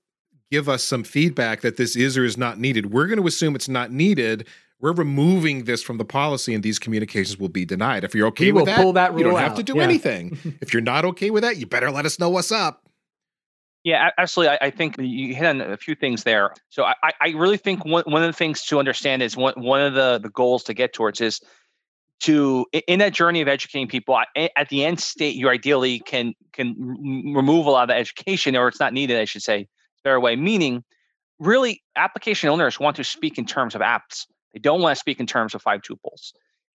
[0.50, 3.54] give us some feedback that this is or is not needed, we're going to assume
[3.54, 4.46] it's not needed.
[4.80, 8.04] We're removing this from the policy, and these communications will be denied.
[8.04, 9.56] If you're okay we with that, that you don't have out.
[9.56, 9.82] to do yeah.
[9.82, 10.38] anything.
[10.60, 12.82] if you're not okay with that, you better let us know what's up.
[13.84, 14.56] Yeah, absolutely.
[14.60, 16.54] I, I think you hit on a few things there.
[16.70, 19.82] So I, I really think one, one of the things to understand is one, one
[19.82, 21.40] of the, the goals to get towards is
[22.20, 26.74] to in that journey of educating people at the end state you ideally can can
[27.34, 29.66] remove a lot of the education or it's not needed i should say
[30.04, 30.84] better way meaning
[31.38, 35.18] really application owners want to speak in terms of apps they don't want to speak
[35.18, 36.32] in terms of five tuples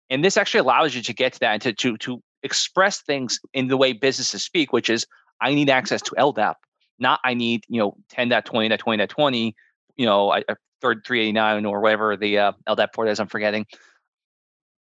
[0.09, 3.39] and this actually allows you to get to that and to, to, to express things
[3.53, 5.05] in the way businesses speak which is
[5.41, 6.55] i need access to ldap
[6.99, 9.53] not i need you know 10.20.20.20
[9.95, 10.43] you know I,
[10.82, 13.19] 389 or whatever the uh, LDAP port is.
[13.19, 13.65] I'm forgetting.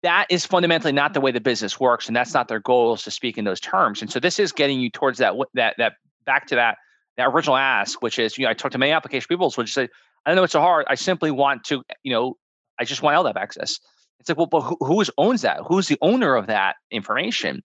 [0.02, 3.04] That is fundamentally not the way the business works, and that's not their goal is
[3.04, 4.02] to speak in those terms.
[4.02, 5.94] And so this is getting you towards that that that
[6.26, 6.78] back to that
[7.18, 9.88] that original ask, which is you know I talked to many application people, which say
[10.26, 10.86] I don't know it's so hard.
[10.88, 12.38] I simply want to you know
[12.80, 13.80] I just want LDAP access.
[14.20, 15.60] It's like well, but who, who owns that?
[15.68, 17.62] Who's the owner of that information?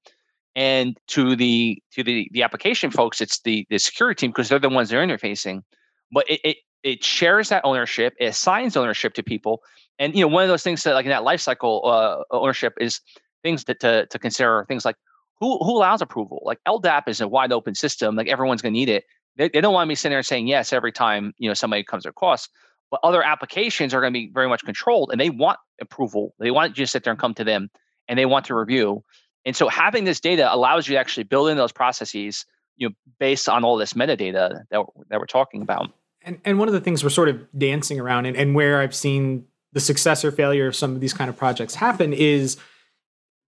[0.57, 4.59] And to the to the the application folks, it's the the security team because they're
[4.59, 5.63] the ones they're interfacing.
[6.11, 9.61] But it, it it shares that ownership, it assigns ownership to people.
[9.99, 12.75] And you know, one of those things that like in that life cycle uh, ownership
[12.81, 13.01] is
[13.43, 14.97] things that to, to consider things like
[15.41, 16.43] who who allows approval.
[16.45, 19.05] Like LDAP is a wide open system, like everyone's gonna need it.
[19.39, 22.05] They, they don't want me sitting there saying yes every time you know somebody comes
[22.05, 22.49] across.
[22.91, 26.35] But other applications are going to be very much controlled, and they want approval.
[26.39, 27.71] They want you to sit there and come to them,
[28.09, 29.05] and they want to review.
[29.45, 32.45] And so having this data allows you to actually build in those processes,
[32.77, 35.91] you know, based on all this metadata that, that we're talking about.
[36.23, 38.95] And, and one of the things we're sort of dancing around and, and where I've
[38.95, 42.57] seen the success or failure of some of these kind of projects happen is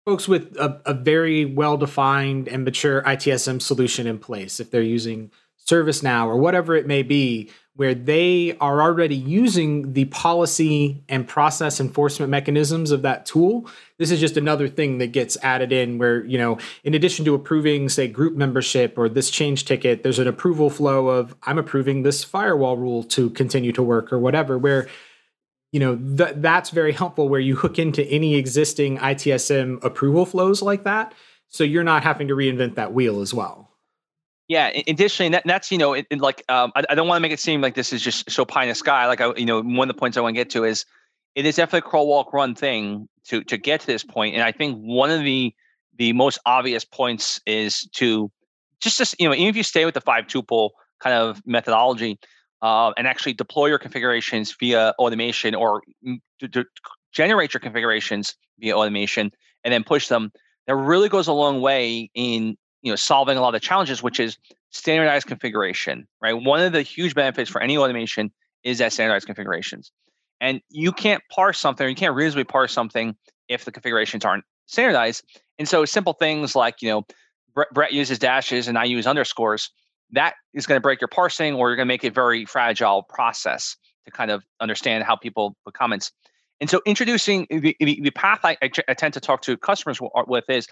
[0.04, 4.60] folks with a, a very well defined and mature ITSM solution in place.
[4.60, 5.30] If they're using
[5.66, 11.78] ServiceNow or whatever it may be, where they are already using the policy and process
[11.78, 13.68] enforcement mechanisms of that tool.
[13.98, 17.34] This is just another thing that gets added in where, you know, in addition to
[17.34, 22.02] approving, say, group membership or this change ticket, there's an approval flow of I'm approving
[22.02, 24.88] this firewall rule to continue to work or whatever, where
[25.72, 30.62] you know th- that's very helpful where you hook into any existing ITSM approval flows
[30.62, 31.12] like that
[31.48, 33.65] so you're not having to reinvent that wheel as well
[34.48, 34.70] yeah.
[34.86, 37.32] Additionally, that, that's you know, it, it like um, I, I don't want to make
[37.32, 39.06] it seem like this is just so pie in the sky.
[39.06, 40.84] Like I, you know, one of the points I want to get to is
[41.34, 44.34] it is definitely a crawl, walk, run thing to to get to this point.
[44.34, 45.54] And I think one of the
[45.98, 48.30] the most obvious points is to
[48.80, 50.70] just just you know, even if you stay with the five tuple
[51.00, 52.18] kind of methodology
[52.62, 55.82] uh, and actually deploy your configurations via automation or
[56.40, 56.64] to, to
[57.12, 59.30] generate your configurations via automation
[59.64, 60.32] and then push them,
[60.66, 64.02] that really goes a long way in you know solving a lot of the challenges
[64.02, 64.38] which is
[64.70, 66.32] standardized configuration right?
[66.32, 68.32] One of the huge benefits for any automation
[68.64, 69.92] is that standardized configurations.
[70.40, 73.16] And you can't parse something or you can't reasonably parse something
[73.48, 75.24] if the configurations aren't standardized.
[75.58, 77.06] And so simple things like you know
[77.72, 79.70] brett, uses dashes and i use underscores
[80.12, 83.02] that is going to break your parsing or you're going to make it very fragile
[83.02, 86.12] process to kind of understand how people put comments.
[86.60, 90.44] And so introducing the, the, the path I, I, tend to talk to customers with
[90.48, 90.68] is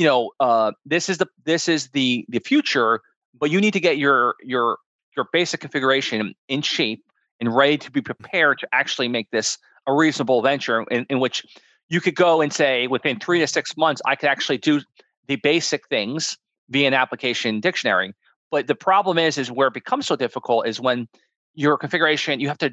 [0.00, 3.02] you know, uh, this is the this is the the future,
[3.38, 4.78] but you need to get your your
[5.14, 7.04] your basic configuration in shape
[7.38, 11.44] and ready to be prepared to actually make this a reasonable venture in, in which
[11.90, 14.80] you could go and say within three to six months, I could actually do
[15.26, 16.38] the basic things
[16.70, 18.14] via an application dictionary.
[18.50, 21.08] But the problem is, is where it becomes so difficult is when
[21.54, 22.70] your configuration, you have to,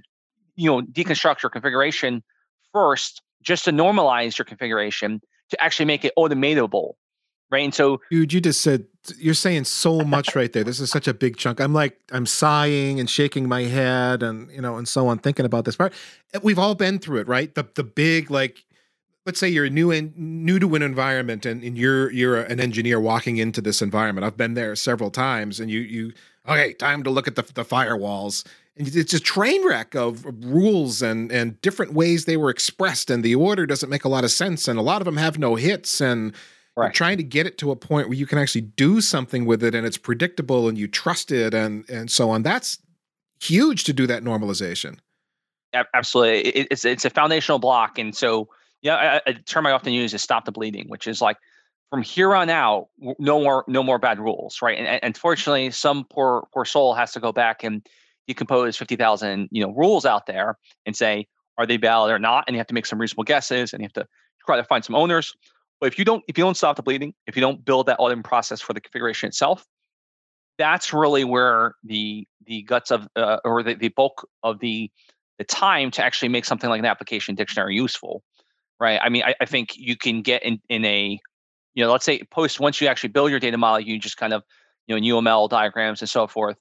[0.56, 2.24] you know, deconstruct your configuration
[2.72, 5.20] first just to normalize your configuration
[5.50, 6.94] to actually make it automatable
[7.52, 7.64] right?
[7.64, 8.86] And so, dude, you just said
[9.18, 10.64] you're saying so much right there.
[10.64, 11.60] This is such a big chunk.
[11.60, 15.46] I'm like, I'm sighing and shaking my head, and you know, and so on, thinking
[15.46, 15.94] about this part.
[16.42, 17.54] We've all been through it, right?
[17.54, 18.64] The the big like.
[19.26, 22.98] Let's say you're new in new to an environment, and, and you're you're an engineer
[22.98, 24.24] walking into this environment.
[24.24, 26.14] I've been there several times, and you you
[26.48, 31.02] okay, time to look at the the firewalls, and it's a train wreck of rules
[31.02, 34.32] and and different ways they were expressed, and the order doesn't make a lot of
[34.32, 36.34] sense, and a lot of them have no hits, and
[36.78, 36.94] Right.
[36.94, 39.74] trying to get it to a point where you can actually do something with it
[39.74, 42.44] and it's predictable and you trust it and and so on.
[42.44, 42.78] That's
[43.42, 45.00] huge to do that normalization.
[45.74, 48.48] Absolutely, it's it's a foundational block, and so
[48.82, 51.38] yeah, a, a term I often use is "stop the bleeding," which is like
[51.90, 52.88] from here on out,
[53.20, 54.78] no more no more bad rules, right?
[54.78, 57.86] And, and unfortunately, some poor poor soul has to go back and
[58.28, 62.46] decompose fifty thousand you know rules out there and say are they valid or not,
[62.48, 64.08] and you have to make some reasonable guesses, and you have to
[64.46, 65.36] try to find some owners.
[65.80, 68.00] But if you don't if you don't stop the bleeding, if you don't build that
[68.00, 69.66] auditing process for the configuration itself,
[70.58, 74.90] that's really where the the guts of uh, or the, the bulk of the
[75.38, 78.24] the time to actually make something like an application dictionary useful,
[78.80, 79.00] right?
[79.02, 81.20] I mean, I, I think you can get in in a
[81.76, 84.34] you know, let's say post once you actually build your data model, you just kind
[84.34, 84.44] of
[84.88, 86.58] you know in UML diagrams and so forth.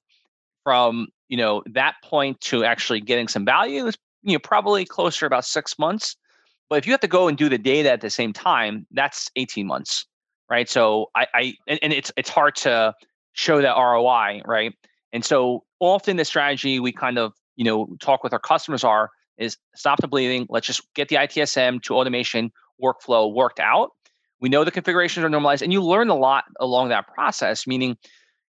[0.63, 5.25] From you know that point to actually getting some value is you know probably closer
[5.25, 6.17] about six months
[6.69, 9.31] but if you have to go and do the data at the same time, that's
[9.37, 10.07] 18 months,
[10.51, 10.69] right?
[10.69, 12.95] So I, I and, and it's it's hard to
[13.33, 14.75] show that ROI, right?
[15.13, 19.11] And so often the strategy we kind of you know talk with our customers are
[19.39, 20.47] is stop the bleeding.
[20.49, 22.51] Let's just get the ITSM to automation
[22.83, 23.91] workflow worked out.
[24.41, 27.67] We know the configurations are normalized, and you learn a lot along that process.
[27.67, 27.97] Meaning,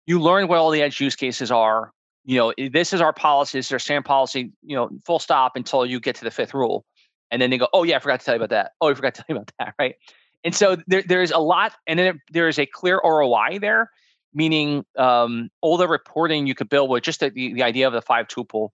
[0.07, 1.93] you learn what all the edge use cases are.
[2.25, 5.53] you know, this is our policy, this is our standard policy, you know, full stop
[5.55, 6.85] until you get to the fifth rule.
[7.31, 8.73] And then they go, oh, yeah, I forgot to tell you about that.
[8.81, 9.75] Oh, I forgot to tell you about that.
[9.79, 9.97] Right.
[10.45, 13.91] And so there, there's a lot, and then there is a clear ROI there,
[14.33, 18.03] meaning um, all the reporting you could build with just the, the idea of the
[18.03, 18.69] five tuple,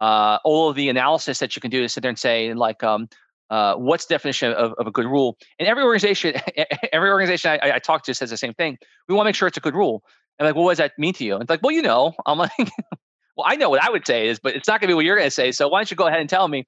[0.00, 2.82] uh, all of the analysis that you can do to sit there and say, like,
[2.82, 3.08] um,
[3.50, 5.36] uh, what's the definition of, of a good rule?
[5.58, 6.34] And every organization,
[6.92, 8.78] every organization I, I talk to says the same thing.
[9.08, 10.02] We want to make sure it's a good rule.
[10.38, 11.34] And like, well, what does that mean to you?
[11.34, 12.52] And it's like, well, you know, I'm like,
[13.36, 15.04] well, I know what I would say is, but it's not going to be what
[15.04, 15.52] you're going to say.
[15.52, 16.66] So why don't you go ahead and tell me?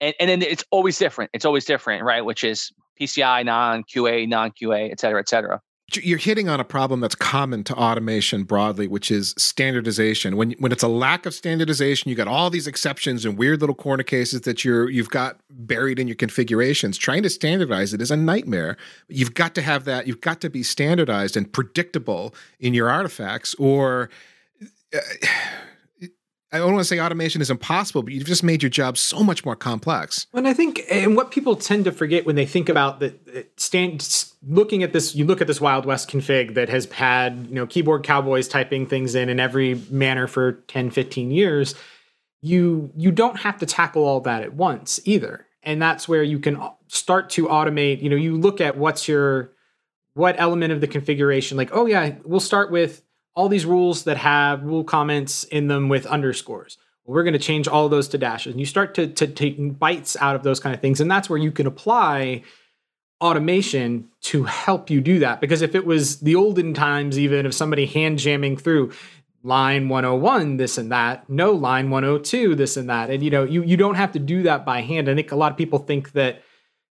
[0.00, 1.30] And, and then it's always different.
[1.34, 2.24] It's always different, right?
[2.24, 5.60] Which is PCI, non QA, non QA, et cetera, et cetera
[5.94, 10.36] you're hitting on a problem that's common to automation broadly, which is standardization.
[10.36, 13.74] When when it's a lack of standardization, you got all these exceptions and weird little
[13.74, 16.98] corner cases that you're you've got buried in your configurations.
[16.98, 18.76] Trying to standardize it is a nightmare.
[19.08, 20.06] You've got to have that.
[20.06, 24.10] You've got to be standardized and predictable in your artifacts, or
[24.94, 24.98] uh,
[26.50, 29.22] I don't want to say automation is impossible, but you've just made your job so
[29.22, 30.26] much more complex.
[30.32, 34.24] And I think, and what people tend to forget when they think about the stand,
[34.46, 37.66] looking at this, you look at this Wild West config that has had, you know,
[37.66, 41.74] keyboard cowboys typing things in in every manner for 10, 15 years.
[42.40, 46.38] You you don't have to tackle all that at once either, and that's where you
[46.38, 48.00] can uh, start to automate.
[48.00, 49.50] You know, you look at what's your
[50.14, 53.02] what element of the configuration, like, oh yeah, we'll start with
[53.38, 56.76] all these rules that have rule comments in them with underscores.
[57.04, 58.50] Well, we're going to change all those to dashes.
[58.50, 61.00] And you start to, to take bites out of those kind of things.
[61.00, 62.42] And that's where you can apply
[63.20, 65.40] automation to help you do that.
[65.40, 68.90] Because if it was the olden times, even of somebody hand jamming through
[69.44, 73.08] line 101, this and that, no line 102, this and that.
[73.08, 75.08] And you know, you, you don't have to do that by hand.
[75.08, 76.42] I think a lot of people think that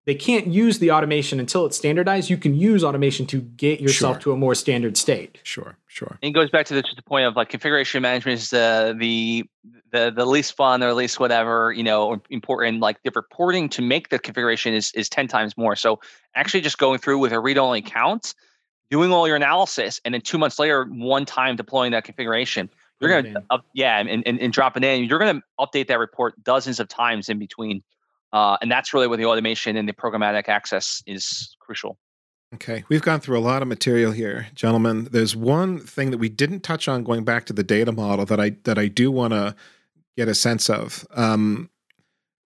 [0.07, 2.31] they can't use the automation until it's standardized.
[2.31, 4.21] You can use automation to get yourself sure.
[4.21, 5.41] to a more standard state.
[5.43, 6.17] Sure, sure.
[6.23, 8.95] And it goes back to the, to the point of like configuration management is the
[8.97, 9.45] the
[9.91, 12.81] the the least fun or least whatever you know important.
[12.81, 15.75] Like the reporting to make the configuration is is ten times more.
[15.75, 15.99] So
[16.37, 18.33] actually, just going through with a read only count,
[18.93, 22.71] doing all your analysis, and then two months later, one time deploying that configuration.
[22.99, 25.05] You're gonna, up, yeah, and, and, and drop it in.
[25.05, 27.83] You're gonna update that report dozens of times in between
[28.33, 31.99] uh, and that's really where the automation and the programmatic access is crucial.
[32.55, 35.09] Okay, we've gone through a lot of material here, gentlemen.
[35.11, 38.41] There's one thing that we didn't touch on going back to the data model that
[38.41, 39.57] I that I do want to
[40.17, 41.07] get a sense of.
[41.15, 41.71] Um,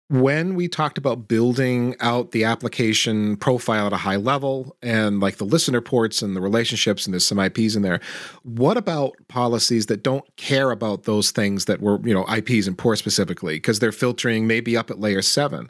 [0.09, 5.37] when we talked about building out the application profile at a high level and like
[5.37, 7.99] the listener ports and the relationships and there's some IPs in there,
[8.43, 12.77] what about policies that don't care about those things that were, you know, IPs and
[12.77, 15.69] port specifically because they're filtering maybe up at layer 7?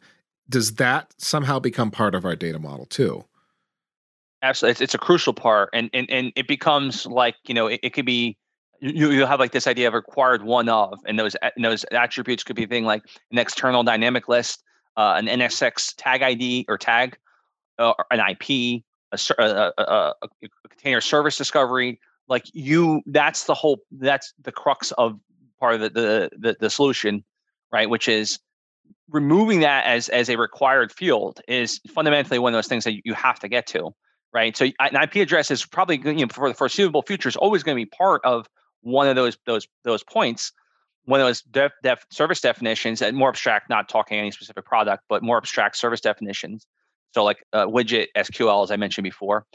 [0.49, 3.23] Does that somehow become part of our data model too?
[4.41, 4.71] Absolutely.
[4.71, 7.89] It's, it's a crucial part and and and it becomes like, you know, it, it
[7.91, 8.35] could be
[8.83, 12.43] you you have like this idea of required one of, and those and those attributes
[12.43, 14.61] could be thing like an external dynamic list,
[14.97, 17.17] uh, an NSX tag ID or tag,
[17.79, 21.99] uh, an IP, a, a, a, a, container service discovery.
[22.27, 23.79] Like you, that's the whole.
[23.91, 25.17] That's the crux of
[25.59, 27.23] part of the the the, the solution,
[27.71, 27.89] right?
[27.89, 28.39] Which is
[29.09, 33.13] removing that as as a required field is fundamentally one of those things that you
[33.13, 33.91] have to get to
[34.33, 37.63] right so an ip address is probably you know for the foreseeable future is always
[37.63, 38.47] going to be part of
[38.83, 40.51] one of those those those points,
[41.05, 45.03] one of those def, def service definitions, and more abstract, not talking any specific product,
[45.09, 46.65] but more abstract service definitions.
[47.13, 49.45] So like uh, widget SQL, as I mentioned before.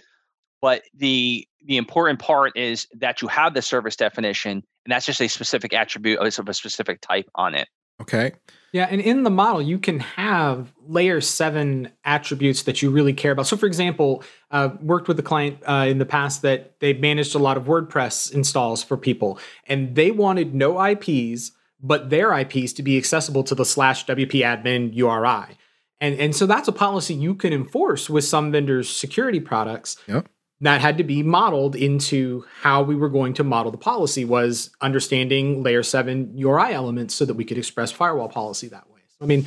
[0.61, 5.21] But the the important part is that you have the service definition, and that's just
[5.21, 7.69] a specific attribute of a specific type on it.
[8.01, 8.33] Okay.
[8.73, 13.33] Yeah, and in the model, you can have layer seven attributes that you really care
[13.33, 13.47] about.
[13.47, 17.35] So, for example, uh, worked with a client uh, in the past that they managed
[17.35, 22.75] a lot of WordPress installs for people, and they wanted no IPs, but their IPs
[22.75, 25.57] to be accessible to the slash WP admin URI.
[26.01, 29.97] And, and so that's a policy you can enforce with some vendors' security products.
[30.07, 30.29] Yep
[30.61, 34.71] that had to be modeled into how we were going to model the policy was
[34.81, 39.01] understanding layer 7 URI elements so that we could express firewall policy that way.
[39.07, 39.47] So, I mean,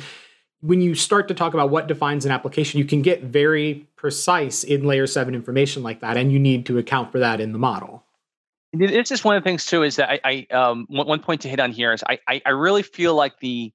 [0.60, 4.64] when you start to talk about what defines an application, you can get very precise
[4.64, 7.58] in layer 7 information like that and you need to account for that in the
[7.58, 8.04] model.
[8.72, 11.48] This is one of the things too is that I, I um, one point to
[11.48, 13.70] hit on here is I, I, I really feel like the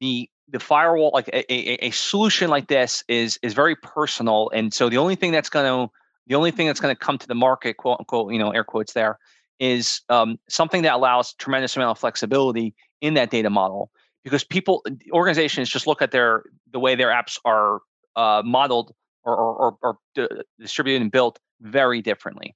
[0.00, 4.72] the the firewall like a, a, a solution like this is is very personal and
[4.72, 5.92] so the only thing that's going to
[6.26, 8.64] the only thing that's going to come to the market, quote unquote, you know, air
[8.64, 9.18] quotes there,
[9.58, 13.90] is um, something that allows tremendous amount of flexibility in that data model
[14.24, 17.80] because people, organizations just look at their the way their apps are
[18.16, 18.92] uh, modeled
[19.24, 20.28] or, or, or, or
[20.60, 22.54] distributed and built very differently.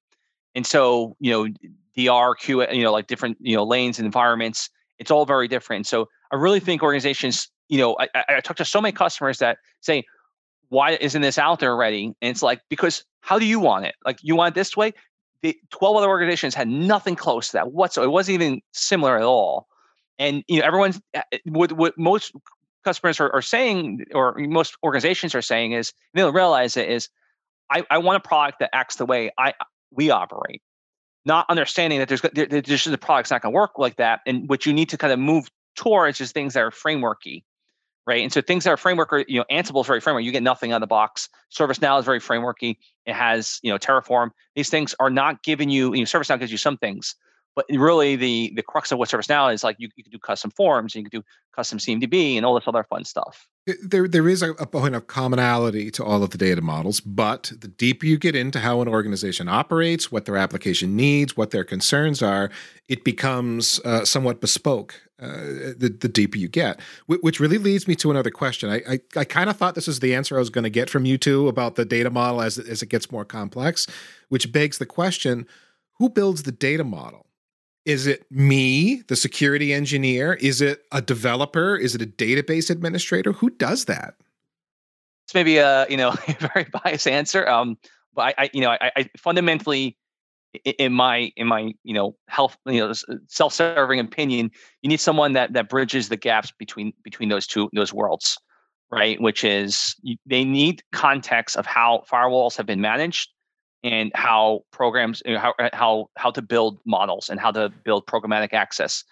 [0.55, 1.49] And so, you know,
[1.97, 4.69] DR, Q, you know, like different, you know, lanes and environments,
[4.99, 5.87] it's all very different.
[5.87, 9.59] So I really think organizations, you know, I, I talk to so many customers that
[9.81, 10.05] say,
[10.71, 12.07] why isn't this out there already?
[12.07, 13.95] And it's like, because how do you want it?
[14.05, 14.93] Like, you want it this way?
[15.43, 18.09] The 12 other organizations had nothing close to that whatsoever.
[18.09, 19.67] It wasn't even similar at all.
[20.19, 22.33] And, you know, everyone's, eh, eh, what, what most
[22.85, 27.09] customers are, are saying, or most organizations are saying is, they don't realize it is,
[27.71, 29.55] I, I want a product that acts the way I
[29.93, 30.63] we operate
[31.25, 34.21] not understanding that there's there, there's just the product's not going to work like that
[34.27, 37.43] and what you need to kind of move towards is things that are frameworky
[38.11, 40.33] right and so things that are framework are you know ansible is very framework you
[40.33, 44.31] get nothing out of the box servicenow is very frameworky it has you know terraform
[44.57, 47.15] these things are not giving you you know servicenow gives you some things
[47.57, 50.51] but really the the crux of what ServiceNow is like you, you can do custom
[50.51, 53.49] forms and you can do custom CMDB and all this other fun stuff.
[53.83, 57.53] There there is a, a point of commonality to all of the data models, but
[57.59, 61.65] the deeper you get into how an organization operates, what their application needs, what their
[61.65, 62.51] concerns are,
[62.89, 65.03] it becomes uh, somewhat bespoke.
[65.21, 68.71] Uh, the, the deeper you get, which really leads me to another question.
[68.71, 70.89] I I, I kind of thought this was the answer I was going to get
[70.89, 73.87] from you two about the data model as as it gets more complex,
[74.31, 75.47] which begs the question:
[75.99, 77.27] Who builds the data model?
[77.85, 80.35] Is it me, the security engineer?
[80.35, 81.77] Is it a developer?
[81.77, 83.33] Is it a database administrator?
[83.33, 84.15] Who does that?
[85.27, 87.47] It's maybe a you know a very biased answer.
[87.47, 87.77] Um,
[88.15, 89.99] but I, I you know I, I fundamentally
[90.65, 92.93] in my in my you know health you know
[93.29, 94.51] self-serving opinion
[94.83, 98.37] you need someone that that bridges the gaps between between those two those worlds
[98.91, 99.95] right which is
[100.27, 103.31] they need context of how firewalls have been managed
[103.83, 108.07] and how programs you know, how how how to build models and how to build
[108.07, 109.05] programmatic access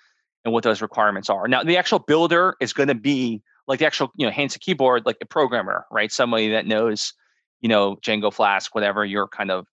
[0.44, 1.48] and what those requirements are.
[1.48, 4.58] Now the actual builder is going to be like the actual you know hands to
[4.58, 6.12] keyboard like a programmer, right?
[6.12, 7.12] Somebody that knows
[7.60, 9.66] you know Django Flask, whatever your kind of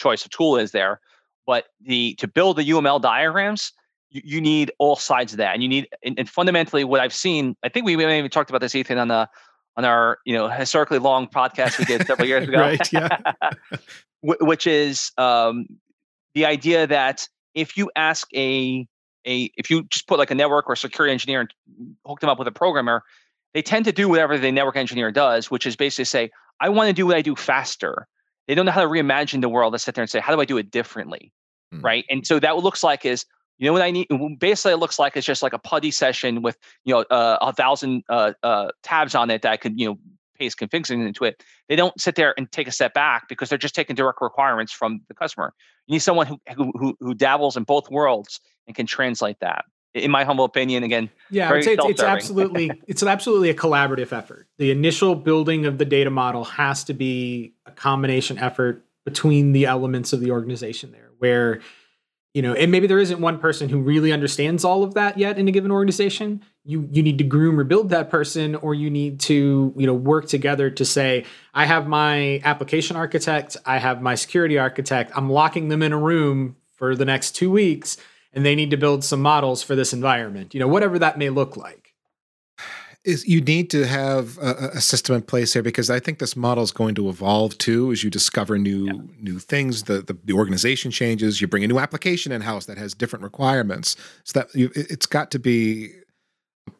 [0.00, 1.00] choice of tool is there.
[1.46, 3.72] But the to build the UML diagrams,
[4.10, 7.14] you, you need all sides of that, and you need and, and fundamentally what I've
[7.14, 7.56] seen.
[7.62, 9.28] I think we even talked about this, Ethan, on the
[9.76, 12.58] on our you know historically long podcast we did several years ago.
[12.58, 12.92] right.
[12.92, 13.18] Yeah.
[14.22, 15.66] which is um,
[16.34, 18.86] the idea that if you ask a
[19.26, 21.54] a if you just put like a network or security engineer and
[22.06, 23.02] hook them up with a programmer,
[23.54, 26.30] they tend to do whatever the network engineer does, which is basically say,
[26.60, 28.06] I want to do what I do faster.
[28.46, 29.74] They don't know how to reimagine the world.
[29.74, 31.32] They sit there and say, how do I do it differently?
[31.72, 31.80] Hmm.
[31.80, 32.04] Right.
[32.10, 33.24] And so that looks like is,
[33.58, 34.08] you know what I need?
[34.38, 37.52] Basically, it looks like it's just like a PuTTY session with, you know, uh, a
[37.52, 39.98] thousand uh, uh, tabs on it that I could, you know,
[40.40, 43.58] paste configs into it, they don't sit there and take a step back because they're
[43.58, 45.52] just taking direct requirements from the customer.
[45.86, 49.64] You need someone who who who, dabbles in both worlds and can translate that.
[49.92, 54.46] In my humble opinion, again, yeah, it's, it's absolutely it's absolutely a collaborative effort.
[54.58, 59.66] The initial building of the data model has to be a combination effort between the
[59.66, 61.60] elements of the organization there, where
[62.34, 65.38] you know and maybe there isn't one person who really understands all of that yet
[65.38, 68.90] in a given organization you you need to groom or build that person or you
[68.90, 71.24] need to you know work together to say
[71.54, 75.98] i have my application architect i have my security architect i'm locking them in a
[75.98, 77.96] room for the next 2 weeks
[78.32, 81.30] and they need to build some models for this environment you know whatever that may
[81.30, 81.90] look like
[83.04, 86.36] is you need to have a, a, system in place here because I think this
[86.36, 88.92] model is going to evolve too as you discover new yeah.
[89.20, 89.84] new things.
[89.84, 91.40] The, the, the organization changes.
[91.40, 93.96] You bring a new application in house that has different requirements.
[94.24, 95.92] So that you, it's got to be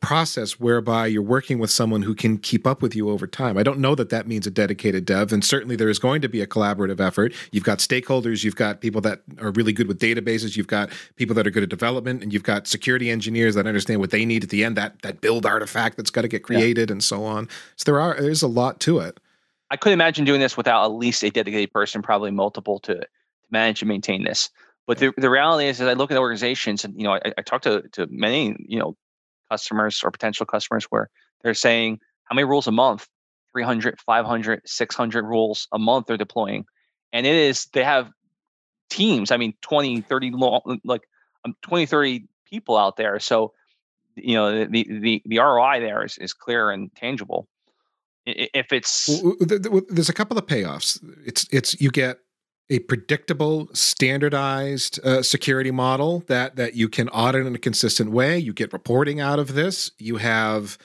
[0.01, 3.59] process whereby you're working with someone who can keep up with you over time.
[3.59, 6.29] I don't know that that means a dedicated dev, and certainly there is going to
[6.29, 7.35] be a collaborative effort.
[7.53, 11.35] You've got stakeholders, you've got people that are really good with databases, you've got people
[11.35, 14.43] that are good at development, and you've got security engineers that understand what they need
[14.43, 14.77] at the end.
[14.77, 16.95] That that build artifact that's got to get created, yeah.
[16.95, 17.49] and so on.
[17.77, 19.19] So there are there's a lot to it.
[19.71, 23.07] I couldn't imagine doing this without at least a dedicated person, probably multiple to to
[23.51, 24.51] manage and maintain this.
[24.87, 27.43] But the, the reality is, as I look at organizations, and you know, I, I
[27.43, 28.97] talk to to many you know
[29.51, 31.11] customers or potential customers where
[31.43, 33.07] they're saying how many rules a month?
[33.53, 36.65] 300 500 600 rules a month they're deploying.
[37.13, 38.11] And it is they have
[38.89, 41.03] teams i mean 20 30 long, like
[41.45, 43.19] um, 20 30 people out there.
[43.19, 43.53] So
[44.17, 47.49] you know the the the roi there is, is clear and tangible.
[48.27, 49.23] If it's
[49.89, 51.03] there's a couple of payoffs.
[51.25, 52.19] It's it's you get
[52.71, 58.39] a predictable, standardized uh, security model that that you can audit in a consistent way.
[58.39, 59.91] You get reporting out of this.
[59.99, 60.79] You have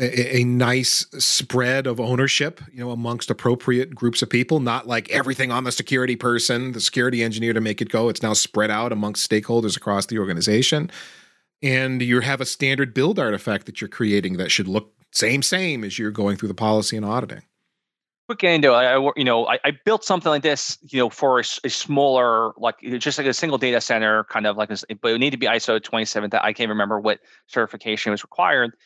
[0.00, 4.58] a, a, nice spread of ownership, you know, amongst appropriate groups of people.
[4.58, 8.08] Not like everything on the security person, the security engineer to make it go.
[8.08, 10.90] It's now spread out amongst stakeholders across the organization.
[11.62, 15.84] And you have a standard build artifact that you're creating that should look same same
[15.84, 17.42] as you're going through the policy and auditing
[18.30, 21.40] quick into I, I you know I, I, built something like this you know for
[21.40, 25.12] a, a, smaller like just like a single data center kind of like a, but
[25.12, 27.18] it need to be ISO 27 that I can't remember what
[27.48, 28.76] certification was required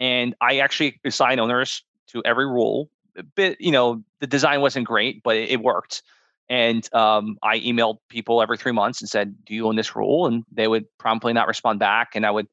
[0.00, 2.90] and I actually assigned owners to every rule
[3.36, 6.02] But you know the design wasn't great but it, it worked
[6.50, 10.26] and um, I emailed people every three months and said do you own this rule?
[10.26, 12.48] And they would promptly not respond back and I would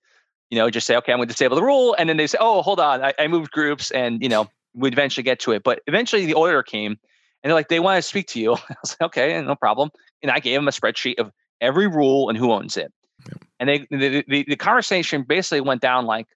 [0.50, 2.38] you know just say okay I'm going to disable the rule and then they say
[2.40, 4.48] oh hold on I, I moved groups and you know
[4.78, 5.64] we'd eventually get to it.
[5.64, 8.54] But eventually the auditor came and they're like, they want to speak to you.
[8.70, 9.90] I was like, okay, no problem.
[10.22, 12.94] And I gave them a spreadsheet of every rule and who owns it.
[13.28, 13.34] Yeah.
[13.60, 16.28] And they the, the, the conversation basically went down like,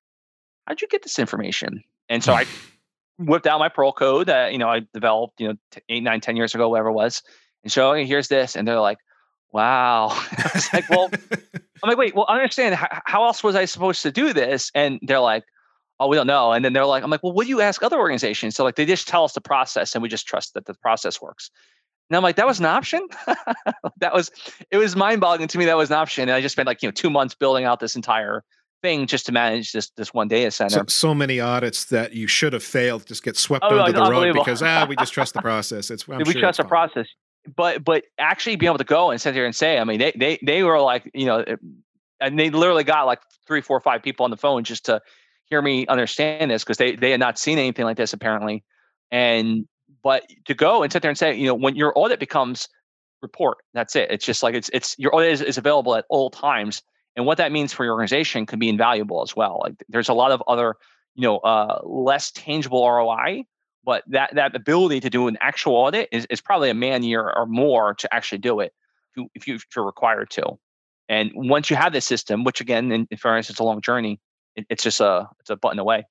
[0.68, 1.84] how'd you get this information?
[2.10, 2.46] And so I
[3.20, 6.22] whipped out my Perl code that you know I developed you know t- eight, nine,
[6.22, 7.22] ten years ago, whatever it was,
[7.64, 8.98] and so okay, here's this, and they're like,
[9.52, 11.10] "Wow!" I was like, "Well,"
[11.84, 12.76] I'm like, "Wait, well, I understand.
[12.76, 15.44] How, how else was I supposed to do this?" And they're like,
[16.02, 16.52] oh, we don't know.
[16.52, 18.56] And then they're like, I'm like, well, what do you ask other organizations?
[18.56, 21.22] So like they just tell us the process and we just trust that the process
[21.22, 21.52] works.
[22.10, 23.08] And I'm like, that was an option.
[24.00, 24.32] that was
[24.72, 25.66] it was mind boggling to me.
[25.66, 26.24] That was an option.
[26.24, 28.44] And I just spent like, you know, two months building out this entire
[28.82, 30.80] thing just to manage this this one data center.
[30.80, 34.10] So, so many audits that you should have failed just get swept oh, under the
[34.10, 35.92] rug because ah, we just trust the process.
[35.92, 37.08] It's I'm we sure trust the process.
[37.56, 40.12] But but actually being able to go and sit there and say, I mean, they
[40.18, 41.46] they they were like, you know,
[42.20, 45.02] and they literally got like three, four, five people on the phone just to
[45.52, 48.64] hear me understand this because they they had not seen anything like this apparently.
[49.12, 49.68] And
[50.02, 52.68] but to go and sit there and say, you know, when your audit becomes
[53.22, 54.10] report, that's it.
[54.10, 56.82] It's just like it's it's your audit is, is available at all times.
[57.18, 59.60] And what that means for your organization can be invaluable as well.
[59.62, 60.76] Like there's a lot of other,
[61.16, 63.44] you know, uh, less tangible ROI,
[63.84, 67.30] but that that ability to do an actual audit is, is probably a man year
[67.36, 68.74] or more to actually do it
[69.12, 70.58] if you if, you, if you're required to.
[71.10, 74.22] And once you have this system, which again, in, in fairness, it's a long journey,
[74.56, 76.06] it, it's just a it's a button away.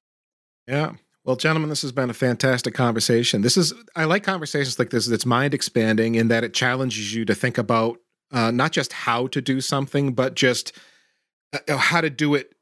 [0.67, 0.93] Yeah.
[1.25, 3.43] Well, gentlemen, this has been a fantastic conversation.
[3.43, 7.25] This is I like conversations like this It's mind expanding in that it challenges you
[7.27, 7.99] to think about
[8.33, 10.73] uh, not just how to do something, but just
[11.53, 12.55] uh, how to do it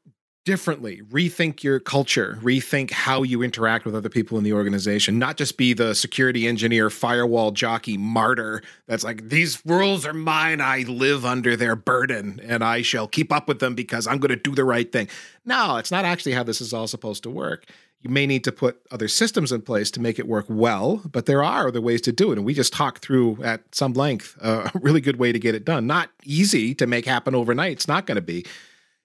[0.45, 5.37] differently, rethink your culture, rethink how you interact with other people in the organization, not
[5.37, 10.61] just be the security engineer, firewall jockey, martyr that's like, these rules are mine.
[10.61, 14.29] I live under their burden and I shall keep up with them because I'm going
[14.29, 15.07] to do the right thing.
[15.45, 17.65] No, it's not actually how this is all supposed to work.
[18.01, 21.25] You may need to put other systems in place to make it work well, but
[21.25, 22.37] there are other ways to do it.
[22.37, 25.65] And we just talked through at some length a really good way to get it
[25.65, 25.85] done.
[25.85, 27.73] Not easy to make happen overnight.
[27.73, 28.45] It's not going to be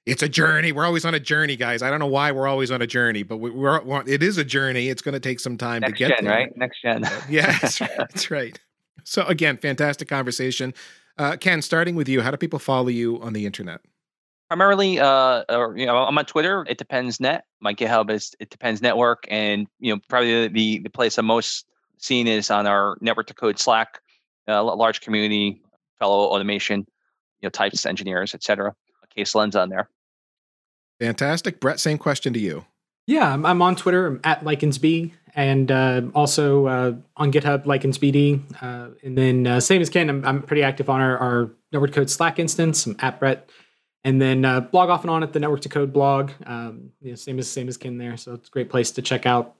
[0.06, 0.72] it's a journey.
[0.72, 1.82] We're always on a journey, guys.
[1.82, 4.44] I don't know why we're always on a journey, but we, are it is a
[4.44, 4.88] journey.
[4.88, 6.34] It's going to take some time Next to get gen, there.
[6.34, 6.56] right?
[6.56, 7.04] Next gen.
[7.28, 7.90] yeah, that's right.
[7.96, 8.60] That's right.
[9.04, 10.74] So again, fantastic conversation.
[11.16, 13.80] Uh, Ken, starting with you, how do people follow you on the internet?
[14.48, 16.66] Primarily, uh, or you know, I'm on Twitter.
[16.68, 17.44] It depends net.
[17.60, 21.66] My GitHub is it depends network, and you know, probably the the place I'm most
[21.98, 24.00] seen is on our network to code Slack,
[24.48, 25.62] uh, large community,
[25.98, 26.80] fellow automation,
[27.40, 28.74] you know, types engineers, etc.
[29.16, 29.88] Case lens on there.
[31.00, 31.60] Fantastic.
[31.60, 32.64] Brett, same question to you.
[33.06, 38.62] Yeah, I'm, I'm on Twitter I'm at Lykinsb and uh, also uh, on GitHub, LykinsBD.
[38.62, 41.92] Uh, and then uh, same as Ken, I'm, I'm pretty active on our, our Network
[41.92, 42.86] Code Slack instance.
[42.86, 43.50] I'm at Brett.
[44.04, 46.30] And then uh, blog off and on at the Network to Code blog.
[46.46, 48.16] Um, you know, same as same as Ken there.
[48.16, 49.56] So it's a great place to check out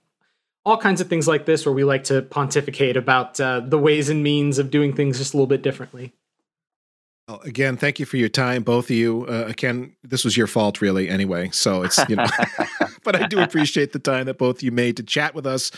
[0.66, 4.08] all kinds of things like this where we like to pontificate about uh, the ways
[4.10, 6.12] and means of doing things just a little bit differently.
[7.28, 9.24] Well, again, thank you for your time, both of you.
[9.26, 11.48] Uh, again, this was your fault, really, anyway.
[11.52, 12.26] So it's, you know,
[13.02, 15.70] but I do appreciate the time that both you made to chat with us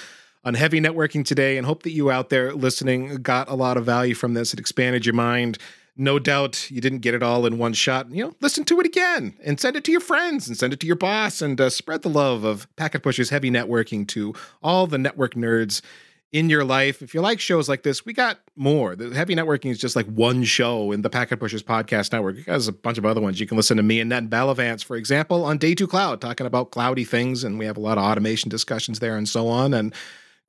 [0.44, 3.84] on heavy networking today and hope that you out there listening got a lot of
[3.84, 4.52] value from this.
[4.52, 5.58] It expanded your mind.
[5.96, 8.10] No doubt you didn't get it all in one shot.
[8.10, 10.80] You know, listen to it again and send it to your friends and send it
[10.80, 14.88] to your boss and uh, spread the love of Packet Pushers Heavy Networking to all
[14.88, 15.80] the network nerds
[16.32, 17.02] in your life.
[17.02, 18.96] If you like shows like this, we got more.
[18.96, 22.44] The Heavy Networking is just like one show in the Packet Pushers Podcast Network.
[22.44, 23.40] There's a bunch of other ones.
[23.40, 26.46] You can listen to me and Ned Bellavance, for example, on Day Two Cloud, talking
[26.46, 29.72] about cloudy things, and we have a lot of automation discussions there and so on.
[29.72, 29.94] And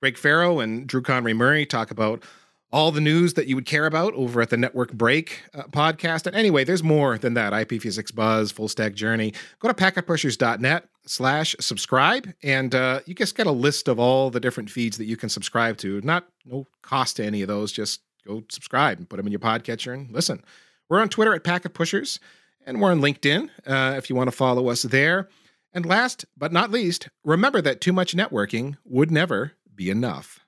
[0.02, 2.24] Greg Ferro and Drew Conry Murray talk about
[2.72, 6.28] all the news that you would care about over at the Network Break uh, podcast.
[6.28, 7.54] And anyway, there's more than that.
[7.54, 9.34] IPv6 Buzz, Full Stack Journey.
[9.60, 14.40] Go to packetpushers.net slash subscribe, and uh, you just get a list of all the
[14.40, 16.02] different feeds that you can subscribe to.
[16.02, 17.72] Not no cost to any of those.
[17.72, 20.44] Just go subscribe and put them in your podcatcher and listen.
[20.90, 22.20] We're on Twitter at Packet Pushers,
[22.66, 25.30] and we're on LinkedIn uh, if you want to follow us there.
[25.74, 30.40] And last but not least, remember that too much networking would never be enough.